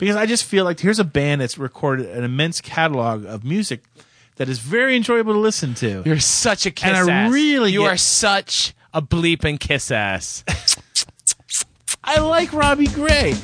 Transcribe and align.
because 0.00 0.16
I 0.16 0.26
just 0.26 0.44
feel 0.44 0.64
like 0.64 0.80
here's 0.80 0.98
a 0.98 1.04
band 1.04 1.40
that's 1.40 1.56
recorded 1.58 2.06
an 2.06 2.24
immense 2.24 2.60
catalog 2.60 3.24
of 3.24 3.44
music 3.44 3.84
that 4.36 4.48
is 4.48 4.58
very 4.58 4.96
enjoyable 4.96 5.34
to 5.34 5.38
listen 5.38 5.74
to. 5.74 6.02
You're 6.04 6.18
such 6.18 6.66
a 6.66 6.70
kiss 6.72 6.98
And 6.98 7.10
I 7.10 7.12
ass. 7.26 7.32
really 7.32 7.72
you 7.72 7.82
get- 7.82 7.92
are 7.92 7.96
such 7.96 8.74
a 8.92 9.00
bleeping 9.00 9.60
kiss 9.60 9.90
ass. 9.92 10.42
I 12.02 12.18
like 12.20 12.52
Robbie 12.52 12.86
Grey. 12.88 13.34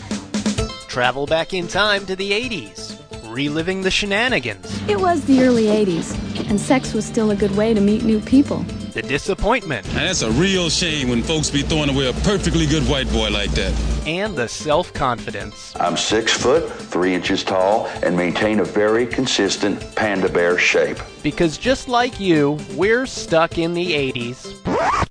Travel 0.89 1.27
back 1.27 1.53
in 1.53 1.69
time 1.69 2.07
to 2.07 2.17
the 2.17 2.33
80s, 2.33 2.97
reliving 3.31 3.83
the 3.83 3.91
shenanigans, 3.91 4.67
It 4.89 4.99
was 4.99 5.25
the 5.27 5.43
early 5.43 5.65
80s, 5.69 6.15
and 6.49 6.59
sex 6.59 6.95
was 6.95 7.05
still 7.05 7.31
a 7.31 7.37
good 7.37 7.55
way 7.55 7.75
to 7.75 7.81
meet 7.81 8.03
new 8.03 8.19
people. 8.21 8.65
The 8.97 9.03
disappointment, 9.03 9.87
Now 9.89 10.07
that's 10.07 10.23
a 10.23 10.31
real 10.31 10.71
shame 10.71 11.11
when 11.11 11.23
folks 11.23 11.51
be 11.51 11.61
throwing 11.61 11.91
away 11.91 12.09
a 12.09 12.15
perfectly 12.25 12.65
good 12.65 12.83
white 12.85 13.07
boy 13.13 13.29
like 13.29 13.51
that. 13.51 13.75
and 14.07 14.35
the 14.35 14.49
self 14.49 14.91
confidence. 14.95 15.75
I'm 15.79 15.99
six 15.99 16.33
foot, 16.33 16.67
three 16.73 17.13
inches 17.13 17.45
tall, 17.45 17.89
and 18.03 18.17
maintain 18.17 18.61
a 18.61 18.65
very 18.65 19.07
consistent 19.07 19.95
panda 19.97 20.31
bear 20.31 20.57
shape. 20.57 20.97
Because 21.23 21.59
just 21.59 21.89
like 21.89 22.19
you, 22.19 22.59
we're 22.75 23.05
stuck 23.05 23.59
in 23.59 23.75
the 23.75 23.93
80s. 23.93 24.47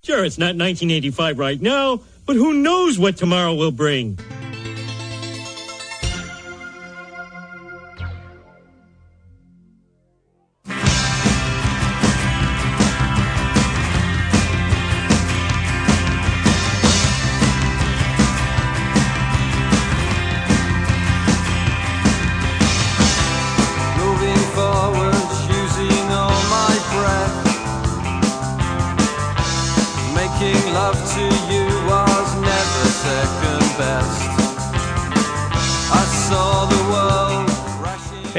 Sure, 0.04 0.26
it's 0.26 0.40
not 0.40 0.56
1985 0.56 1.38
right 1.38 1.62
now, 1.62 2.02
but 2.26 2.36
who 2.36 2.54
knows 2.54 2.98
what 2.98 3.18
tomorrow 3.18 3.54
will 3.54 3.72
bring? 3.72 4.18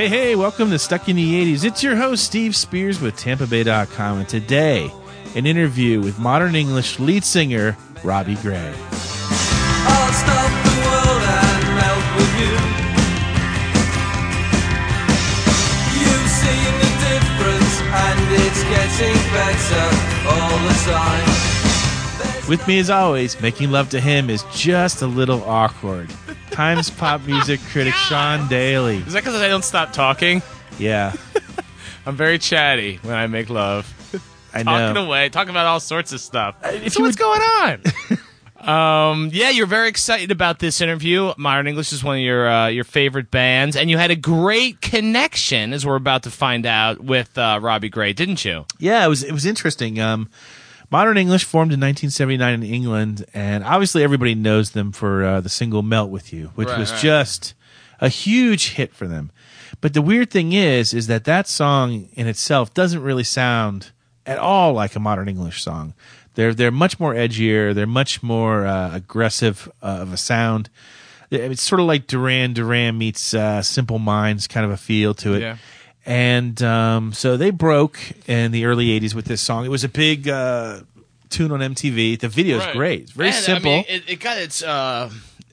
Hey, 0.07 0.29
hey, 0.29 0.37
welcome 0.37 0.71
to 0.71 0.79
Stuck 0.79 1.09
in 1.09 1.17
the 1.17 1.53
80s. 1.53 1.65
It's 1.65 1.83
your 1.83 1.97
host, 1.97 2.23
Steve 2.23 2.55
Spears 2.55 3.01
with 3.01 3.17
TampaBay.com, 3.17 4.19
and 4.19 4.29
today, 4.29 4.89
an 5.35 5.47
interview 5.47 6.01
with 6.01 6.17
modern 6.21 6.55
English 6.55 7.01
lead 7.01 7.25
singer 7.25 7.77
Robbie 8.05 8.37
Grey. 8.37 8.57
I'll 8.57 10.13
stop 10.13 10.51
the 10.63 10.77
world 10.87 11.23
and 11.27 11.75
melt 11.75 12.07
with 12.15 12.33
you. 12.39 12.55
You've 15.99 16.31
the 16.79 16.93
difference, 17.03 17.75
and 17.91 18.31
it's 18.47 18.63
getting 18.63 19.19
better 19.35 19.87
all 20.31 20.57
the 20.69 20.75
time. 20.87 22.49
With 22.49 22.65
me, 22.69 22.79
as 22.79 22.91
always, 22.91 23.41
making 23.41 23.73
love 23.73 23.91
to 23.91 23.99
him 23.99 24.31
is 24.31 24.45
just 24.55 25.03
a 25.03 25.09
little 25.09 25.43
awkward. 25.43 26.09
Times 26.57 26.89
pop 26.89 27.21
music 27.27 27.61
critic 27.71 27.93
Sean 27.93 28.49
Daly. 28.49 28.97
Is 28.97 29.13
that 29.13 29.23
because 29.23 29.35
I 29.35 29.47
don't 29.47 29.63
stop 29.63 29.93
talking? 29.93 30.41
Yeah, 30.79 31.13
I'm 32.07 32.17
very 32.17 32.39
chatty 32.39 32.97
when 33.03 33.15
I 33.15 33.27
make 33.27 33.51
love. 33.51 33.93
I 34.55 34.63
know. 34.63 34.71
Talking 34.71 35.05
away, 35.05 35.29
talking 35.29 35.51
about 35.51 35.67
all 35.67 35.81
sorts 35.81 36.15
of 36.15 36.21
stuff. 36.23 36.57
if 36.65 36.95
so 36.95 37.01
you 37.01 37.05
what's 37.05 37.19
going 37.19 37.43
on? 37.43 37.83
um, 39.13 39.31
yeah, 39.35 39.51
you're 39.51 39.67
very 39.67 39.91
excited 39.91 40.31
about 40.31 40.59
this 40.59 40.81
interview. 40.81 41.35
Modern 41.37 41.67
English 41.67 41.93
is 41.93 42.03
one 42.03 42.17
of 42.17 42.23
your 42.23 42.49
uh, 42.49 42.69
your 42.69 42.85
favorite 42.85 43.31
bands, 43.31 43.77
and 43.77 43.91
you 43.91 43.99
had 43.99 44.11
a 44.11 44.17
great 44.17 44.81
connection, 44.81 45.75
as 45.75 45.85
we're 45.85 45.97
about 45.97 46.23
to 46.23 46.31
find 46.31 46.65
out, 46.65 47.05
with 47.05 47.37
uh, 47.37 47.61
Robbie 47.61 47.91
Grey, 47.91 48.15
didn't 48.15 48.47
you? 48.47 48.65
Yeah, 48.79 49.05
it 49.05 49.09
was 49.09 49.23
it 49.23 49.33
was 49.33 49.45
interesting. 49.45 50.01
Um, 50.01 50.31
Modern 50.91 51.17
English 51.17 51.45
formed 51.45 51.73
in 51.73 51.81
1979 51.81 52.55
in 52.55 52.63
England, 52.63 53.25
and 53.35 53.65
obviously 53.65 54.03
everybody 54.05 54.35
knows 54.35 54.71
them 54.71 54.93
for 54.93 55.25
uh, 55.25 55.41
the 55.41 55.49
single 55.49 55.83
"Melt 55.83 56.11
with 56.11 56.33
You," 56.33 56.51
which 56.55 56.69
Right, 56.69 56.79
was 56.79 56.93
right. 56.93 57.01
just 57.01 57.55
a 58.01 58.09
huge 58.09 58.71
hit 58.75 58.95
for 58.95 59.07
them. 59.09 59.31
But 59.81 59.95
the 59.95 60.03
weird 60.03 60.31
thing 60.31 60.53
is, 60.53 60.95
is 60.95 61.07
that 61.09 61.25
that 61.25 61.49
song 61.49 62.09
in 62.15 62.27
itself 62.27 62.73
doesn't 62.73 63.03
really 63.03 63.25
sound 63.25 63.91
at 64.25 64.39
all 64.39 64.73
like 64.73 64.95
a 64.97 65.01
Modern 65.01 65.29
English 65.29 65.63
song. 65.63 65.95
They're 66.35 66.55
they're 66.55 66.71
much 66.71 67.01
more 67.01 67.15
edgier. 67.15 67.75
They're 67.75 67.87
much 67.87 68.23
more 68.23 68.67
uh, 68.67 68.95
aggressive 68.95 69.69
uh, 69.83 69.87
of 70.03 70.13
a 70.13 70.17
sound. 70.17 70.69
It's 71.31 71.63
sort 71.63 71.81
of 71.81 71.87
like 71.87 72.07
Duran 72.07 72.53
Duran 72.53 72.97
meets 72.97 73.35
uh, 73.35 73.61
Simple 73.63 73.99
Minds, 73.99 74.47
kind 74.47 74.65
of 74.65 74.71
a 74.71 74.77
feel 74.77 75.13
to 75.15 75.35
it. 75.35 75.41
Yeah. 75.41 75.57
And 76.07 76.63
um, 76.63 77.13
so 77.13 77.37
they 77.37 77.51
broke 77.51 77.99
in 78.29 78.53
the 78.53 78.65
early 78.67 78.99
'80s 79.01 79.13
with 79.15 79.25
this 79.25 79.41
song. 79.41 79.65
It 79.65 79.71
was 79.71 79.83
a 79.85 79.89
big 79.89 80.29
uh, 80.29 80.81
tune 81.31 81.51
on 81.51 81.59
MTV. 81.61 82.21
The 82.21 82.29
video 82.29 82.59
is 82.59 82.65
Right. 82.65 82.75
great. 82.75 83.01
It's 83.03 83.11
very 83.13 83.29
And, 83.31 83.37
I 83.37 83.41
simple. 83.41 83.73
mean, 83.73 83.85
it, 83.89 84.03
it 84.09 84.21
got 84.21 84.39
its 84.39 84.63
uh, 84.63 85.11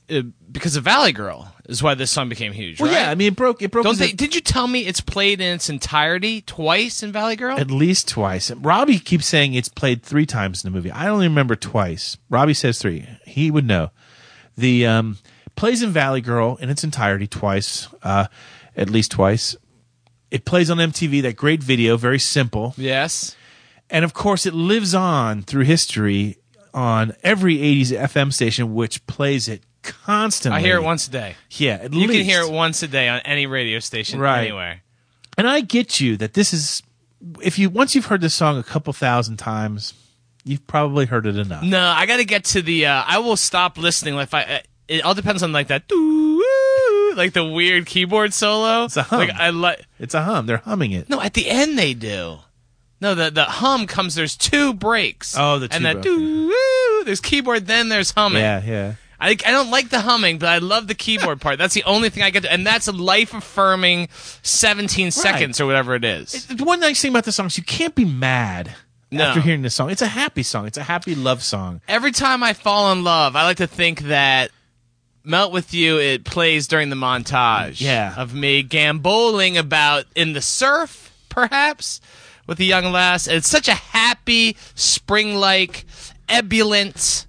it, 0.07 0.25
because 0.53 0.75
of 0.75 0.83
Valley 0.83 1.11
Girl 1.11 1.51
is 1.67 1.81
why 1.81 1.95
this 1.95 2.11
song 2.11 2.29
became 2.29 2.51
huge. 2.51 2.79
well, 2.79 2.91
right? 2.91 2.99
yeah. 3.01 3.09
I 3.09 3.15
mean, 3.15 3.29
it 3.29 3.35
broke. 3.35 3.63
It 3.63 3.71
broke. 3.71 3.85
Don't 3.85 3.97
they? 3.97 4.11
a- 4.11 4.13
Did 4.13 4.35
you 4.35 4.41
tell 4.41 4.67
me 4.67 4.81
it's 4.85 5.01
played 5.01 5.41
in 5.41 5.55
its 5.55 5.69
entirety 5.69 6.41
twice 6.41 7.01
in 7.01 7.11
Valley 7.11 7.35
Girl? 7.35 7.57
at 7.57 7.71
least 7.71 8.07
twice. 8.07 8.51
Robbie 8.51 8.99
keeps 8.99 9.25
saying 9.25 9.55
it's 9.55 9.69
played 9.69 10.03
three 10.03 10.27
times 10.27 10.63
in 10.63 10.71
the 10.71 10.75
movie. 10.75 10.91
I 10.91 11.07
only 11.07 11.27
remember 11.27 11.55
twice. 11.55 12.17
Robbie 12.29 12.53
says 12.53 12.77
three. 12.77 13.07
He 13.25 13.49
would 13.49 13.65
know. 13.65 13.89
The 14.55 14.85
um, 14.85 15.17
plays 15.55 15.81
in 15.81 15.89
Valley 15.89 16.21
Girl 16.21 16.57
in 16.57 16.69
its 16.69 16.83
entirety 16.83 17.25
twice, 17.25 17.87
uh, 18.03 18.27
at 18.77 18.91
least 18.91 19.09
twice. 19.09 19.55
It 20.33 20.45
plays 20.45 20.69
on 20.71 20.77
MTV. 20.79 21.21
That 21.21 21.35
great 21.35 21.61
video, 21.63 21.95
very 21.95 22.17
simple, 22.19 22.73
yes. 22.75 23.35
and 23.89 24.03
of 24.03 24.13
course, 24.13 24.45
it 24.47 24.53
lives 24.53 24.95
on 24.95 25.43
through 25.43 25.65
history 25.65 26.37
on 26.73 27.13
every 27.23 27.57
'80s 27.57 27.91
FM 27.91 28.33
station, 28.33 28.73
which 28.73 29.05
plays 29.05 29.47
it 29.47 29.61
constantly. 29.83 30.57
I 30.59 30.61
hear 30.61 30.77
it 30.77 30.83
once 30.83 31.07
a 31.07 31.11
day. 31.11 31.35
Yeah, 31.51 31.73
at 31.83 31.93
You 31.93 32.07
least. 32.07 32.13
can 32.13 32.23
hear 32.25 32.41
it 32.41 32.51
once 32.51 32.81
a 32.81 32.87
day 32.87 33.07
on 33.09 33.19
any 33.25 33.45
radio 33.45 33.77
station 33.79 34.19
Right. 34.19 34.39
anywhere. 34.41 34.81
And 35.37 35.47
I 35.47 35.61
get 35.61 35.99
you 35.99 36.17
that 36.17 36.33
this 36.33 36.51
is 36.53 36.81
if 37.41 37.59
you 37.59 37.69
once 37.69 37.93
you've 37.93 38.07
heard 38.07 38.21
this 38.21 38.33
song 38.33 38.57
a 38.57 38.63
couple 38.63 38.91
thousand 38.93 39.37
times, 39.37 39.93
you've 40.43 40.65
probably 40.65 41.05
heard 41.05 41.25
it 41.27 41.37
enough. 41.37 41.63
No, 41.63 41.79
I 41.85 42.05
got 42.07 42.17
to 42.17 42.25
get 42.25 42.43
to 42.45 42.61
the. 42.63 42.87
Uh, 42.87 43.03
I 43.05 43.19
will 43.19 43.37
stop 43.37 43.77
listening 43.77 44.15
if 44.15 44.33
I. 44.33 44.43
Uh, 44.43 44.59
it 44.87 45.03
all 45.05 45.13
depends 45.13 45.43
on 45.43 45.51
like 45.53 45.67
that, 45.67 45.87
doo-woo, 45.87 46.32
like 47.15 47.33
the 47.33 47.45
weird 47.45 47.85
keyboard 47.85 48.33
solo. 48.33 48.85
It's 48.85 48.97
a 48.97 49.03
hum. 49.03 49.19
Like 49.19 49.31
I 49.31 49.49
like. 49.51 49.85
It's 49.99 50.13
a 50.13 50.23
hum. 50.23 50.45
They're 50.45 50.57
humming 50.57 50.91
it. 50.91 51.09
No, 51.09 51.21
at 51.21 51.33
the 51.33 51.49
end 51.49 51.77
they 51.77 51.93
do. 51.93 52.39
No, 53.01 53.15
the 53.15 53.29
the 53.29 53.43
hum 53.45 53.85
comes. 53.87 54.15
There's 54.15 54.35
two 54.37 54.73
breaks. 54.73 55.35
Oh, 55.37 55.59
the 55.59 55.67
two 55.67 55.75
and 55.75 55.85
that 55.85 56.01
breaks. 56.01 57.05
There's 57.05 57.19
keyboard, 57.21 57.67
then 57.67 57.89
there's 57.89 58.11
humming. 58.11 58.41
Yeah, 58.41 58.61
yeah. 58.63 58.93
I, 59.19 59.29
I 59.31 59.51
don't 59.51 59.69
like 59.69 59.89
the 59.89 60.01
humming, 60.01 60.37
but 60.37 60.49
I 60.49 60.57
love 60.57 60.87
the 60.87 60.95
keyboard 60.95 61.39
part. 61.41 61.57
That's 61.57 61.73
the 61.73 61.83
only 61.83 62.09
thing 62.09 62.23
I 62.23 62.29
get, 62.29 62.43
to, 62.43 62.51
and 62.51 62.65
that's 62.67 62.87
a 62.89 62.91
life 62.91 63.33
affirming 63.33 64.09
17 64.41 65.11
seconds 65.11 65.61
or 65.61 65.65
whatever 65.65 65.95
it 65.95 66.03
is. 66.03 66.45
The 66.47 66.63
one 66.63 66.79
nice 66.81 67.01
thing 67.01 67.11
about 67.11 67.23
the 67.23 67.31
song 67.31 67.45
is 67.47 67.57
you 67.57 67.63
can't 67.63 67.95
be 67.95 68.03
mad 68.05 68.71
No. 69.11 69.25
after 69.25 69.39
hearing 69.41 69.61
this 69.61 69.75
song. 69.75 69.89
It's 69.89 70.01
a 70.01 70.07
happy 70.07 70.43
song. 70.43 70.65
It's 70.67 70.77
a 70.77 70.83
happy 70.83 71.15
love 71.15 71.41
song. 71.41 71.79
Every 71.87 72.11
time 72.11 72.43
I 72.43 72.51
fall 72.53 72.91
in 72.91 73.03
love, 73.05 73.35
I 73.37 73.43
like 73.43 73.57
to 73.57 73.67
think 73.67 74.01
that 74.03 74.51
Melt 75.23 75.51
with 75.51 75.73
You 75.73 75.99
it 75.99 76.25
plays 76.25 76.67
during 76.67 76.89
the 76.89 76.95
montage. 76.95 77.79
Yeah. 77.79 78.13
Of 78.17 78.33
me 78.33 78.61
gamboling 78.63 79.57
about 79.57 80.05
in 80.15 80.33
the 80.33 80.41
surf, 80.41 81.13
perhaps, 81.29 82.01
with 82.47 82.59
a 82.59 82.65
young 82.65 82.91
lass. 82.91 83.27
It's 83.27 83.47
such 83.47 83.67
a 83.67 83.73
happy, 83.73 84.57
spring 84.75 85.35
like, 85.35 85.85
ebullient 86.27 87.25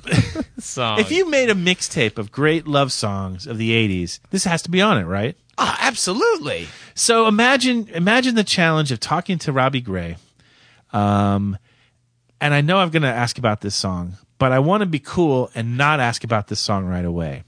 song. 0.58 1.00
If 1.00 1.10
you 1.10 1.28
made 1.28 1.50
a 1.50 1.54
mixtape 1.54 2.18
of 2.18 2.30
great 2.30 2.66
love 2.66 2.92
songs 2.92 3.46
of 3.46 3.58
the 3.58 3.70
80s, 3.70 4.20
this 4.30 4.44
has 4.44 4.62
to 4.62 4.70
be 4.70 4.80
on 4.80 4.98
it, 4.98 5.04
right? 5.04 5.36
Ah, 5.58 5.76
absolutely. 5.80 6.68
So 6.94 7.26
imagine 7.26 7.88
imagine 7.88 8.34
the 8.34 8.44
challenge 8.44 8.92
of 8.92 9.00
talking 9.00 9.38
to 9.38 9.52
Robbie 9.52 9.80
Grey. 9.80 10.16
Um 10.92 11.58
and 12.40 12.52
I 12.52 12.60
know 12.60 12.78
I'm 12.78 12.90
going 12.90 13.02
to 13.02 13.08
ask 13.08 13.38
about 13.38 13.62
this 13.62 13.74
song, 13.74 14.18
but 14.38 14.52
I 14.52 14.58
want 14.58 14.82
to 14.82 14.86
be 14.86 14.98
cool 14.98 15.50
and 15.54 15.76
not 15.76 16.00
ask 16.00 16.24
about 16.24 16.48
this 16.48 16.60
song 16.60 16.84
right 16.86 17.04
away. 17.04 17.42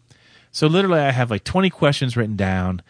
So 0.53 0.67
literally 0.67 1.01
I 1.01 1.11
have 1.13 1.31
like 1.31 1.45
20 1.45 1.71
questions 1.71 2.17
written 2.17 2.37
down 2.37 2.83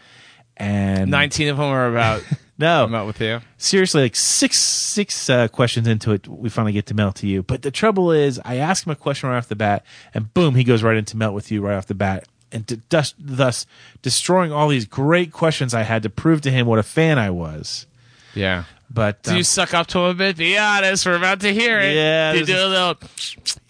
and 0.57 1.09
19 1.11 1.49
of 1.49 1.57
them 1.57 1.65
are 1.67 1.87
about 1.89 2.23
no. 2.57 2.87
Melt 2.87 3.07
with 3.07 3.21
You. 3.21 3.41
seriously 3.57 4.01
like 4.03 4.15
six 4.15 4.57
six 4.57 5.29
uh, 5.29 5.47
questions 5.47 5.87
into 5.87 6.11
it 6.11 6.27
we 6.27 6.49
finally 6.49 6.73
get 6.73 6.85
to 6.87 6.93
melt 6.93 7.15
to 7.17 7.27
you 7.27 7.41
but 7.43 7.61
the 7.61 7.71
trouble 7.71 8.11
is 8.11 8.39
i 8.43 8.57
ask 8.57 8.85
him 8.85 8.91
a 8.91 8.95
question 8.95 9.29
right 9.29 9.37
off 9.37 9.47
the 9.47 9.55
bat 9.55 9.85
and 10.13 10.33
boom 10.33 10.55
he 10.55 10.63
goes 10.65 10.83
right 10.83 10.97
into 10.97 11.15
melt 11.15 11.33
with 11.33 11.49
you 11.51 11.61
right 11.61 11.75
off 11.77 11.85
the 11.87 11.95
bat 11.95 12.27
and 12.51 12.67
to, 12.67 12.81
thus, 12.89 13.13
thus 13.19 13.65
destroying 14.01 14.51
all 14.51 14.67
these 14.67 14.85
great 14.85 15.31
questions 15.31 15.73
i 15.73 15.83
had 15.83 16.03
to 16.03 16.09
prove 16.09 16.41
to 16.41 16.51
him 16.51 16.67
what 16.67 16.79
a 16.79 16.83
fan 16.83 17.17
i 17.17 17.29
was 17.29 17.85
Yeah. 18.33 18.65
But 18.89 19.23
Do 19.23 19.31
um, 19.31 19.37
you 19.37 19.43
suck 19.43 19.73
up 19.73 19.87
to 19.87 19.99
him 19.99 20.05
a 20.05 20.13
bit? 20.13 20.37
Be 20.37 20.57
honest. 20.57 21.05
We're 21.05 21.15
about 21.15 21.41
to 21.41 21.53
hear 21.53 21.79
it. 21.79 21.95
Yeah, 21.95 22.33
Do 22.33 22.39
you 22.39 22.45
do 22.45 22.55
a 22.55 22.67
little 22.67 22.97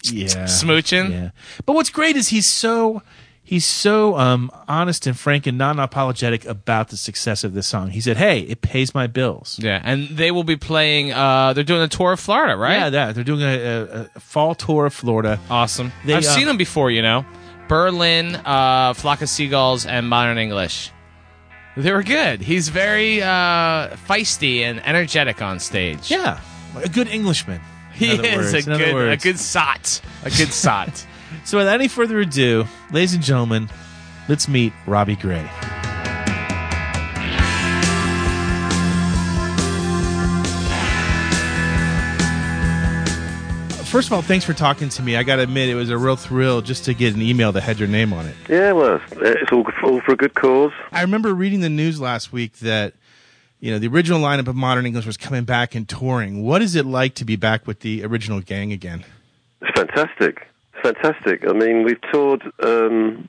yeah 0.04 0.44
smooching? 0.46 1.10
yeah 1.10 1.30
but 1.66 1.74
what's 1.74 1.90
great 1.90 2.16
is 2.16 2.28
he's 2.28 2.48
so 2.48 3.02
he's 3.42 3.66
so 3.66 4.16
um, 4.16 4.50
honest 4.68 5.06
and 5.06 5.18
frank 5.18 5.46
and 5.46 5.58
non-apologetic 5.58 6.44
about 6.46 6.88
the 6.88 6.96
success 6.96 7.44
of 7.44 7.52
this 7.52 7.66
song. 7.66 7.90
He 7.90 8.00
said, 8.00 8.16
"Hey, 8.16 8.40
it 8.40 8.62
pays 8.62 8.94
my 8.94 9.06
bills." 9.08 9.58
Yeah, 9.60 9.80
and 9.82 10.08
they 10.08 10.30
will 10.30 10.44
be 10.44 10.56
playing. 10.56 11.12
Uh, 11.12 11.52
they're 11.52 11.64
doing 11.64 11.82
a 11.82 11.88
tour 11.88 12.12
of 12.12 12.20
Florida, 12.20 12.56
right? 12.56 12.74
Yeah, 12.78 12.90
that 12.90 13.14
they're 13.14 13.24
doing 13.24 13.42
a, 13.42 13.56
a, 13.56 14.10
a 14.14 14.20
fall 14.20 14.54
tour 14.54 14.86
of 14.86 14.94
Florida. 14.94 15.38
Awesome. 15.50 15.92
They, 16.04 16.14
I've 16.14 16.24
uh, 16.24 16.34
seen 16.34 16.46
them 16.46 16.56
before, 16.56 16.90
you 16.90 17.02
know. 17.02 17.26
Berlin, 17.68 18.36
uh, 18.36 18.94
Flock 18.94 19.22
of 19.22 19.28
Seagulls, 19.28 19.84
and 19.86 20.08
Modern 20.08 20.38
English. 20.38 20.92
They 21.80 21.92
were 21.92 22.02
good. 22.02 22.42
He's 22.42 22.68
very 22.68 23.22
uh, 23.22 23.96
feisty 24.06 24.60
and 24.60 24.84
energetic 24.86 25.40
on 25.40 25.58
stage. 25.60 26.10
Yeah, 26.10 26.40
a 26.76 26.88
good 26.88 27.08
Englishman. 27.08 27.60
he 27.94 28.12
is 28.12 28.52
words, 28.52 28.54
a 28.54 28.62
good, 28.70 29.12
a 29.12 29.16
good 29.16 29.38
sot, 29.38 30.00
a 30.22 30.30
good 30.30 30.52
sot. 30.52 31.06
So, 31.44 31.58
without 31.58 31.74
any 31.74 31.88
further 31.88 32.20
ado, 32.20 32.66
ladies 32.90 33.14
and 33.14 33.22
gentlemen, 33.22 33.70
let's 34.28 34.46
meet 34.46 34.72
Robbie 34.86 35.16
Grey. 35.16 35.48
First 43.90 44.06
of 44.06 44.12
all, 44.12 44.22
thanks 44.22 44.44
for 44.44 44.54
talking 44.54 44.88
to 44.88 45.02
me. 45.02 45.16
I 45.16 45.24
got 45.24 45.36
to 45.36 45.42
admit, 45.42 45.68
it 45.68 45.74
was 45.74 45.90
a 45.90 45.98
real 45.98 46.14
thrill 46.14 46.60
just 46.62 46.84
to 46.84 46.94
get 46.94 47.16
an 47.16 47.20
email 47.20 47.50
that 47.50 47.62
had 47.62 47.80
your 47.80 47.88
name 47.88 48.12
on 48.12 48.24
it. 48.24 48.36
Yeah, 48.48 48.70
well, 48.70 49.00
it's 49.10 49.50
all, 49.50 49.66
all 49.82 50.00
for 50.02 50.12
a 50.12 50.16
good 50.16 50.34
cause. 50.34 50.70
I 50.92 51.02
remember 51.02 51.34
reading 51.34 51.58
the 51.58 51.68
news 51.68 52.00
last 52.00 52.32
week 52.32 52.58
that 52.58 52.94
you 53.58 53.72
know 53.72 53.80
the 53.80 53.88
original 53.88 54.20
lineup 54.20 54.46
of 54.46 54.54
Modern 54.54 54.86
English 54.86 55.06
was 55.06 55.16
coming 55.16 55.42
back 55.42 55.74
and 55.74 55.88
touring. 55.88 56.44
What 56.44 56.62
is 56.62 56.76
it 56.76 56.86
like 56.86 57.16
to 57.16 57.24
be 57.24 57.34
back 57.34 57.66
with 57.66 57.80
the 57.80 58.04
original 58.04 58.40
gang 58.40 58.70
again? 58.70 59.04
It's 59.60 59.76
fantastic. 59.76 60.46
It's 60.72 60.82
fantastic. 60.82 61.44
I 61.48 61.52
mean, 61.52 61.82
we've 61.82 62.00
toured 62.12 62.44
um, 62.62 63.28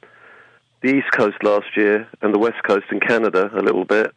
the 0.82 0.96
East 0.96 1.12
Coast 1.12 1.38
last 1.42 1.76
year 1.76 2.08
and 2.22 2.36
the 2.36 2.40
West 2.40 2.62
Coast 2.68 2.86
in 2.92 3.00
Canada 3.00 3.50
a 3.56 3.64
little 3.64 3.86
bit. 3.86 4.14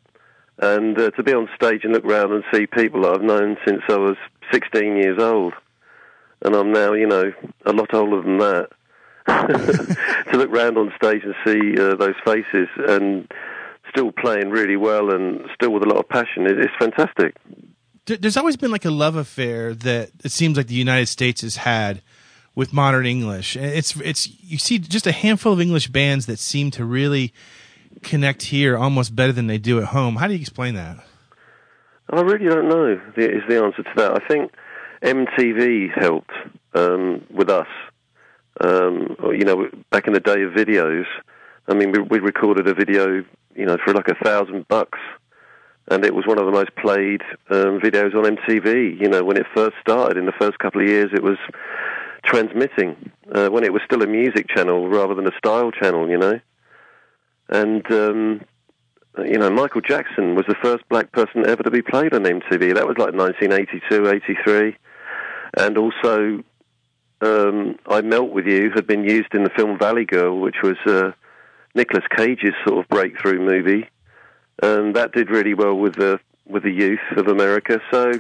And 0.59 0.99
uh, 1.01 1.11
to 1.13 1.23
be 1.23 1.33
on 1.33 1.49
stage 1.57 1.85
and 1.85 1.95
look 1.95 2.05
around 2.05 2.33
and 2.33 2.45
see 2.53 2.67
people 2.67 3.01
that 3.03 3.15
I've 3.15 3.23
known 3.23 3.57
since 3.67 3.81
I 3.89 3.97
was 3.97 4.17
16 4.53 4.99
years 4.99 5.19
old. 5.19 5.55
And 6.43 6.55
I'm 6.55 6.73
now, 6.73 6.93
you 6.93 7.07
know, 7.07 7.33
a 7.67 7.73
lot 7.73 7.93
older 7.95 8.23
than 8.23 8.39
that. 8.39 8.69
to 9.27 10.37
look 10.37 10.51
round 10.51 10.77
on 10.77 10.93
stage 10.97 11.23
and 11.25 11.35
see 11.47 11.81
uh, 11.81 11.95
those 11.97 12.15
faces 12.25 12.69
and 12.89 13.31
still 13.91 14.13
playing 14.13 14.51
really 14.51 14.77
well 14.77 15.11
and 15.15 15.41
still 15.55 15.71
with 15.73 15.83
a 15.83 15.87
lot 15.87 15.99
of 15.99 16.09
passion, 16.09 16.47
it, 16.47 16.59
it's 16.59 16.75
fantastic. 16.79 17.37
There's 18.07 18.37
always 18.37 18.57
been 18.59 18.71
like 18.71 18.85
a 18.85 18.91
love 18.91 19.17
affair 19.17 19.73
that 19.75 20.11
it 20.23 20.31
seems 20.31 20.59
like 20.59 20.67
the 20.67 20.75
United 20.75 21.07
States 21.07 21.41
has 21.41 21.57
had 21.57 22.03
with 22.55 22.73
modern 22.75 23.07
English. 23.07 23.57
It's 23.57 23.97
it's 24.01 24.29
you 24.43 24.59
see 24.59 24.79
just 24.79 25.07
a 25.07 25.13
handful 25.13 25.55
of 25.55 25.61
English 25.61 25.89
bands 25.89 26.27
that 26.27 26.39
seem 26.39 26.71
to 26.73 26.85
really 26.85 27.33
connect 28.03 28.43
here 28.43 28.77
almost 28.77 29.17
better 29.17 29.33
than 29.33 29.47
they 29.47 29.57
do 29.57 29.79
at 29.79 29.87
home. 29.87 30.17
How 30.17 30.27
do 30.27 30.35
you 30.35 30.41
explain 30.41 30.75
that? 30.75 30.99
I 32.11 32.21
really 32.21 32.45
don't 32.47 32.69
know. 32.69 33.01
the- 33.17 33.37
Is 33.37 33.43
the 33.49 33.65
answer 33.65 33.83
to 33.83 33.91
that? 33.97 34.23
I 34.23 34.29
think 34.29 34.53
MTV 35.05 35.91
helped 36.01 36.33
um, 36.75 37.25
with 37.31 37.51
us. 37.51 37.69
Um, 38.61 39.17
you 39.33 39.45
know, 39.45 39.69
back 39.91 40.07
in 40.07 40.13
the 40.13 40.21
day 40.21 40.43
of 40.43 40.53
videos. 40.53 41.05
I 41.69 41.75
mean, 41.75 41.93
we, 41.93 41.99
we 41.99 42.19
recorded 42.21 42.69
a 42.69 42.75
video, 42.75 43.25
you 43.55 43.67
know, 43.67 43.77
for 43.85 43.93
like 43.93 44.09
a 44.09 44.25
thousand 44.25 44.67
bucks, 44.69 44.99
and 45.89 46.05
it 46.05 46.15
was 46.15 46.27
one 46.27 46.39
of 46.39 46.47
the 46.47 46.53
most 46.53 46.75
played 46.77 47.23
um, 47.51 47.81
videos 47.81 48.15
on 48.15 48.37
MTV. 48.37 49.01
You 49.01 49.09
know, 49.09 49.25
when 49.25 49.37
it 49.37 49.47
first 49.55 49.75
started, 49.81 50.17
in 50.17 50.27
the 50.27 50.33
first 50.41 50.59
couple 50.59 50.81
of 50.81 50.89
years, 50.89 51.11
it 51.13 51.23
was 51.23 51.37
transmitting 52.25 53.11
uh, 53.35 53.49
when 53.49 53.65
it 53.65 53.73
was 53.73 53.83
still 53.85 54.03
a 54.03 54.07
music 54.07 54.47
channel 54.49 54.89
rather 54.89 55.15
than 55.15 55.27
a 55.27 55.37
style 55.37 55.71
channel. 55.71 56.09
You 56.09 56.19
know, 56.19 56.41
and 57.49 57.93
um, 57.93 58.41
you 59.19 59.39
know, 59.39 59.51
Michael 59.51 59.81
Jackson 59.81 60.35
was 60.35 60.45
the 60.49 60.57
first 60.63 60.89
black 60.89 61.13
person 61.13 61.47
ever 61.47 61.63
to 61.63 61.71
be 61.71 61.83
played 61.83 62.15
on 62.15 62.23
MTV. 62.23 62.75
That 62.75 62.87
was 62.87 62.97
like 62.99 63.15
1982, 63.15 64.09
83. 64.09 64.77
And 65.57 65.79
also, 65.79 66.43
um, 67.21 67.79
I 67.87 68.01
Melt 68.03 68.31
With 68.31 68.47
You 68.47 68.71
had 68.75 68.87
been 68.87 69.05
used 69.05 69.35
in 69.35 69.45
the 69.45 69.51
film 69.51 69.79
Valley 69.79 70.05
Girl, 70.05 70.39
which 70.41 70.57
was 70.63 70.77
uh, 70.87 71.13
Nicolas 71.75 72.05
Cage's 72.17 72.55
sort 72.67 72.83
of 72.83 72.89
breakthrough 72.89 73.41
movie. 73.41 73.89
And 74.63 74.95
that 74.97 75.13
did 75.13 75.31
really 75.31 75.55
well 75.55 75.75
with 75.75 75.95
the 75.97 76.21
with 76.47 76.63
the 76.63 76.71
youth 76.71 77.01
of 77.17 77.27
America. 77.29 77.81
So 77.91 78.13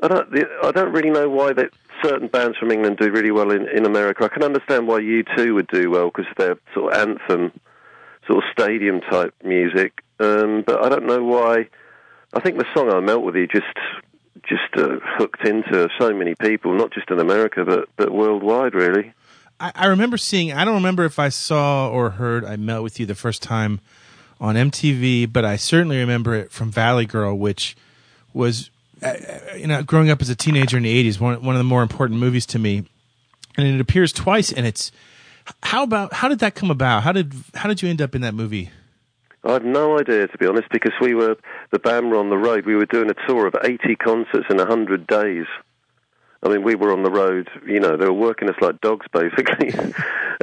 I 0.00 0.08
don't 0.08 0.28
I 0.62 0.70
don't 0.70 0.92
really 0.92 1.10
know 1.10 1.28
why 1.28 1.52
that 1.54 1.70
certain 2.02 2.28
bands 2.28 2.56
from 2.58 2.70
England 2.70 2.98
do 2.98 3.10
really 3.10 3.30
well 3.30 3.50
in, 3.50 3.68
in 3.68 3.86
America. 3.86 4.24
I 4.24 4.28
can 4.28 4.42
understand 4.42 4.86
why 4.86 4.98
you 5.00 5.24
two 5.36 5.54
would 5.54 5.68
do 5.68 5.90
well 5.90 6.10
because 6.14 6.32
they're 6.36 6.58
sort 6.74 6.92
of 6.92 7.08
anthem 7.08 7.52
sort 8.26 8.44
of 8.44 8.50
stadium 8.52 9.00
type 9.00 9.34
music. 9.42 10.02
Um, 10.20 10.62
but 10.66 10.84
I 10.84 10.88
don't 10.88 11.06
know 11.06 11.24
why. 11.24 11.68
I 12.34 12.40
think 12.40 12.58
the 12.58 12.66
song 12.74 12.92
"I 12.92 13.00
Melt 13.00 13.24
with 13.24 13.36
You" 13.36 13.46
just 13.46 13.66
just 14.48 14.76
uh, 14.76 14.98
hooked 15.02 15.44
into 15.44 15.88
so 15.98 16.12
many 16.12 16.34
people, 16.34 16.74
not 16.74 16.92
just 16.92 17.10
in 17.10 17.18
America 17.18 17.64
but 17.64 17.88
but 17.96 18.10
worldwide, 18.10 18.74
really. 18.74 19.12
I, 19.60 19.72
I 19.74 19.86
remember 19.86 20.16
seeing. 20.16 20.52
I 20.52 20.64
don't 20.64 20.74
remember 20.74 21.04
if 21.04 21.18
I 21.18 21.28
saw 21.28 21.88
or 21.88 22.10
heard 22.10 22.44
"I 22.44 22.56
Met 22.56 22.82
with 22.82 22.98
You" 22.98 23.06
the 23.06 23.14
first 23.14 23.42
time 23.42 23.80
on 24.40 24.54
MTV, 24.54 25.32
but 25.32 25.44
I 25.44 25.56
certainly 25.56 25.98
remember 25.98 26.34
it 26.34 26.50
from 26.50 26.70
Valley 26.70 27.06
Girl, 27.06 27.36
which 27.36 27.76
was, 28.32 28.70
uh, 29.02 29.06
uh, 29.06 29.54
you 29.56 29.66
know, 29.66 29.82
growing 29.82 30.10
up 30.10 30.22
as 30.22 30.28
a 30.28 30.36
teenager 30.36 30.76
in 30.76 30.84
the 30.84 31.10
'80s, 31.10 31.20
one 31.20 31.42
one 31.42 31.54
of 31.54 31.58
the 31.58 31.64
more 31.64 31.82
important 31.82 32.20
movies 32.20 32.46
to 32.46 32.58
me, 32.58 32.84
and 33.56 33.66
it 33.66 33.80
appears 33.80 34.12
twice. 34.12 34.52
And 34.52 34.66
it's 34.66 34.92
how 35.62 35.82
about 35.82 36.12
how 36.14 36.28
did 36.28 36.38
that 36.40 36.54
come 36.54 36.70
about? 36.70 37.02
How 37.02 37.12
did 37.12 37.32
how 37.54 37.68
did 37.68 37.82
you 37.82 37.88
end 37.88 38.00
up 38.00 38.14
in 38.14 38.22
that 38.22 38.34
movie? 38.34 38.70
I 39.48 39.54
have 39.54 39.64
no 39.64 39.98
idea, 39.98 40.28
to 40.28 40.36
be 40.36 40.46
honest, 40.46 40.68
because 40.70 40.92
we 41.00 41.14
were 41.14 41.36
the 41.70 41.78
band 41.78 42.10
were 42.10 42.18
on 42.18 42.28
the 42.28 42.36
road. 42.36 42.66
We 42.66 42.76
were 42.76 42.84
doing 42.84 43.08
a 43.08 43.26
tour 43.26 43.46
of 43.46 43.56
80 43.64 43.96
concerts 43.96 44.44
in 44.50 44.58
100 44.58 45.06
days. 45.06 45.46
I 46.42 46.48
mean, 46.50 46.62
we 46.62 46.74
were 46.74 46.92
on 46.92 47.02
the 47.02 47.10
road. 47.10 47.48
You 47.66 47.80
know, 47.80 47.96
they 47.96 48.04
were 48.04 48.12
working 48.12 48.50
us 48.50 48.56
like 48.60 48.82
dogs, 48.82 49.06
basically. 49.12 49.72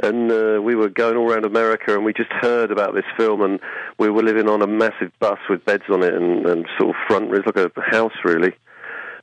and 0.02 0.32
uh, 0.32 0.60
we 0.60 0.74
were 0.74 0.88
going 0.88 1.16
all 1.16 1.30
around 1.30 1.44
America, 1.44 1.94
and 1.94 2.04
we 2.04 2.14
just 2.14 2.32
heard 2.32 2.72
about 2.72 2.94
this 2.94 3.04
film, 3.16 3.42
and 3.42 3.60
we 3.96 4.10
were 4.10 4.24
living 4.24 4.48
on 4.48 4.60
a 4.60 4.66
massive 4.66 5.12
bus 5.20 5.38
with 5.48 5.64
beds 5.64 5.84
on 5.88 6.02
it 6.02 6.12
and, 6.12 6.44
and 6.44 6.66
sort 6.76 6.90
of 6.90 6.96
front. 7.06 7.26
It 7.26 7.46
was 7.46 7.54
like 7.54 7.72
a 7.76 7.80
house, 7.82 8.24
really. 8.24 8.54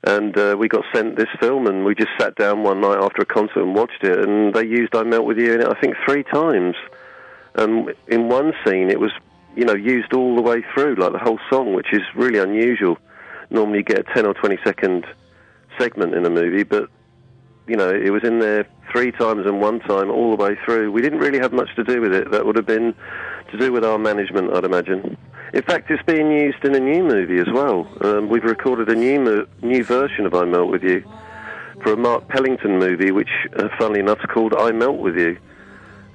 And 0.06 0.38
uh, 0.38 0.56
we 0.58 0.70
got 0.70 0.86
sent 0.94 1.18
this 1.18 1.30
film, 1.42 1.68
and 1.68 1.84
we 1.84 1.94
just 1.94 2.12
sat 2.18 2.36
down 2.36 2.64
one 2.64 2.80
night 2.80 3.04
after 3.04 3.22
a 3.22 3.26
concert 3.26 3.62
and 3.62 3.76
watched 3.76 4.02
it. 4.04 4.18
And 4.18 4.54
they 4.54 4.66
used 4.66 4.96
"I 4.96 5.04
Melt 5.04 5.26
with 5.26 5.38
You" 5.38 5.56
in 5.56 5.62
it, 5.62 5.68
I 5.68 5.78
think, 5.78 5.96
three 6.06 6.24
times. 6.24 6.76
And 7.56 7.94
in 8.08 8.30
one 8.30 8.54
scene, 8.66 8.90
it 8.90 9.00
was 9.02 9.12
you 9.56 9.66
know 9.66 9.74
used 9.74 10.14
all 10.14 10.36
the 10.36 10.42
way 10.42 10.64
through, 10.74 10.96
like 10.96 11.12
the 11.12 11.20
whole 11.20 11.40
song, 11.50 11.74
which 11.74 11.94
is 11.94 12.02
really 12.16 12.40
unusual. 12.40 12.98
Normally, 13.50 13.80
you 13.80 13.84
get 13.84 14.00
a 14.00 14.14
ten 14.14 14.26
or 14.26 14.34
twenty 14.34 14.58
second 14.64 15.06
segment 15.80 16.14
in 16.14 16.26
a 16.26 16.30
movie, 16.30 16.64
but 16.64 16.90
you 17.68 17.76
know 17.76 17.90
it 17.90 18.12
was 18.12 18.24
in 18.24 18.40
there 18.40 18.66
three 18.92 19.12
times 19.12 19.46
and 19.46 19.62
one 19.62 19.80
time 19.80 20.10
all 20.10 20.36
the 20.36 20.44
way 20.44 20.58
through. 20.66 20.92
We 20.92 21.02
didn't 21.02 21.20
really 21.20 21.40
have 21.40 21.54
much 21.54 21.76
to 21.76 21.84
do 21.84 22.02
with 22.02 22.14
it. 22.14 22.32
That 22.32 22.46
would 22.46 22.56
have 22.56 22.66
been 22.66 22.94
to 23.52 23.58
do 23.58 23.72
with 23.72 23.84
our 23.86 23.98
management, 23.98 24.54
I'd 24.54 24.66
imagine. 24.66 25.18
In 25.54 25.62
fact, 25.62 25.92
it's 25.92 26.02
being 26.04 26.32
used 26.32 26.64
in 26.66 26.74
a 26.74 26.80
new 26.80 27.04
movie 27.04 27.38
as 27.38 27.48
well. 27.54 27.88
Um, 28.02 28.28
we've 28.28 28.44
recorded 28.44 28.90
a 28.90 28.96
new 28.96 29.20
mo- 29.20 29.48
new 29.62 29.84
version 29.84 30.26
of 30.26 30.34
"I 30.34 30.46
Melt 30.46 30.70
with 30.70 30.84
You" 30.84 31.04
for 31.84 31.94
a 31.94 31.98
Mark 31.98 32.28
Pellington 32.28 32.80
movie, 32.80 33.12
which, 33.12 33.30
uh, 33.56 33.68
funnily 33.78 34.00
enough, 34.00 34.20
is 34.20 34.26
called 34.26 34.56
"I 34.56 34.72
Melt 34.72 34.98
with 34.98 35.16
You," 35.16 35.38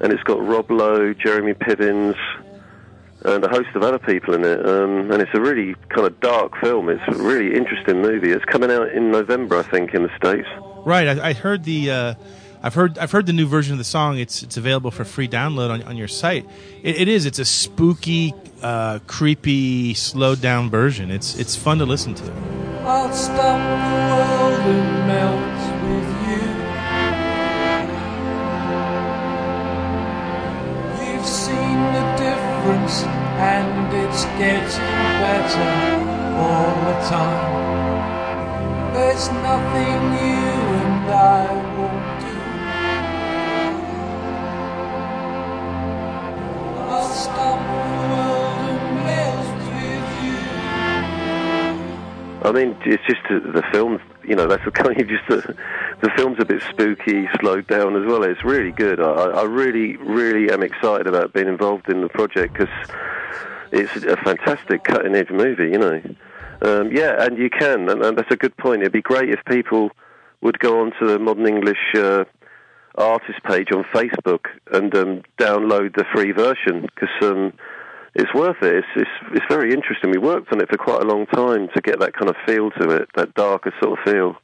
and 0.01 0.13
it's 0.13 0.23
got 0.25 0.45
Rob 0.45 0.71
Lowe, 0.71 1.15
Jeremy 1.15 1.55
Piven, 1.55 2.17
and 3.25 3.45
a 3.45 3.49
host 3.49 3.69
of 3.75 3.83
other 3.83 3.99
people 3.99 4.35
in 4.35 4.45
it. 4.45 4.65
Um, 4.67 5.11
and 5.11 5.21
it's 5.21 5.35
a 5.35 5.41
really 5.41 5.75
kind 5.89 6.07
of 6.07 6.21
dark 6.21 6.57
film. 6.61 6.89
It's 6.89 7.03
a 7.09 7.15
really 7.23 7.55
interesting 7.55 8.01
movie. 8.01 8.31
It's 8.31 8.45
coming 8.45 8.71
out 8.71 8.89
in 8.91 9.11
November, 9.11 9.59
I 9.59 9.63
think, 9.63 9.95
in 9.95 10.03
the 10.03 10.17
states. 10.17 10.49
Right, 10.85 11.09
I, 11.09 11.31
I 11.31 11.33
heard 11.33 11.65
the. 11.65 11.91
Uh, 11.91 12.15
I've 12.63 12.75
heard 12.75 12.99
I've 12.99 13.13
heard 13.13 13.27
the 13.27 13.33
new 13.33 13.47
version 13.47 13.73
of 13.73 13.79
the 13.79 13.85
song. 13.85 14.19
It's 14.19 14.43
it's 14.43 14.57
available 14.57 14.91
for 14.91 15.05
free 15.05 15.29
download 15.29 15.71
on, 15.71 15.83
on 15.85 15.97
your 15.97 16.09
site. 16.09 16.45
It, 16.83 17.01
it 17.03 17.09
is. 17.09 17.25
It's 17.25 17.39
a 17.39 17.45
spooky, 17.45 18.35
uh, 18.63 18.99
creepy, 19.07 19.95
slowed 19.95 20.41
down 20.41 20.69
version. 20.71 21.11
It's 21.11 21.39
it's 21.39 21.55
fun 21.55 21.79
to 21.79 21.87
listen 21.87 22.15
to. 22.15 22.33
Difference, 32.69 33.03
and 33.03 33.95
it's 33.95 34.25
getting 34.37 34.89
better 35.25 35.71
all 36.37 36.75
the 36.85 36.97
time. 37.09 38.93
There's 38.93 39.29
nothing 39.31 40.01
you 40.21 40.48
I 52.49 52.53
mean, 52.53 52.77
it's 52.87 53.03
just 53.07 53.21
the 53.29 53.63
film. 53.71 54.01
You 54.25 54.35
know, 54.35 54.47
that's 54.47 54.65
the 54.65 54.71
kind 54.83 54.99
of 54.99 55.07
just 55.07 55.29
the, 55.29 55.55
the 56.01 56.11
film's 56.17 56.39
a 56.41 56.47
bit 56.47 56.63
spooky, 56.71 57.29
slowed 57.41 57.67
down 57.67 57.95
as 57.97 58.07
well. 58.07 58.23
It's 58.23 58.43
really 58.43 58.73
good. 58.73 59.01
I, 59.01 59.11
I 59.13 59.43
really, 59.45 59.97
really 59.97 60.51
am 60.51 60.63
excited 60.63 61.07
about 61.07 61.35
being 61.35 61.49
involved 61.49 61.91
in 61.91 62.01
the 62.01 62.09
project 62.09 62.55
because 62.55 62.75
it's 63.71 63.97
a 64.05 64.17
fantastic 64.17 64.85
cutting 64.85 65.15
edge 65.15 65.31
movie. 65.31 65.71
You 65.71 65.79
know, 65.79 66.03
um, 66.63 66.91
yeah, 66.91 67.23
and 67.23 67.37
you 67.37 67.51
can, 67.51 67.89
and, 67.91 68.03
and 68.03 68.17
that's 68.17 68.31
a 68.31 68.37
good 68.37 68.57
point. 68.57 68.81
It'd 68.81 68.93
be 68.93 69.03
great 69.03 69.29
if 69.29 69.45
people 69.45 69.91
would 70.41 70.59
go 70.59 70.81
onto 70.81 71.07
the 71.07 71.19
Modern 71.19 71.47
English. 71.47 71.95
Uh, 71.95 72.25
artist 72.97 73.41
page 73.45 73.69
on 73.71 73.85
Facebook 73.95 74.47
and 74.73 74.93
um, 74.97 75.23
download 75.39 75.95
the 75.95 76.05
free 76.13 76.33
version 76.33 76.83
because 76.83 77.09
um, 77.23 77.53
it's 78.19 78.35
worth 78.35 78.63
it. 78.63 78.77
It's, 78.77 78.87
it's 78.97 79.11
it's 79.33 79.45
very 79.49 79.73
interesting. 79.73 80.11
We 80.11 80.19
worked 80.19 80.53
on 80.53 80.61
it 80.61 80.69
for 80.69 80.77
quite 80.77 81.03
a 81.03 81.07
long 81.07 81.27
time 81.27 81.69
to 81.75 81.81
get 81.81 82.01
that 82.01 82.13
kind 82.15 82.29
of 82.29 82.37
feel 82.47 82.71
to 82.73 82.91
it, 82.91 83.09
that 83.17 83.35
darker 83.35 83.73
sort 83.83 83.99
of 83.99 84.05
feel. 84.05 84.37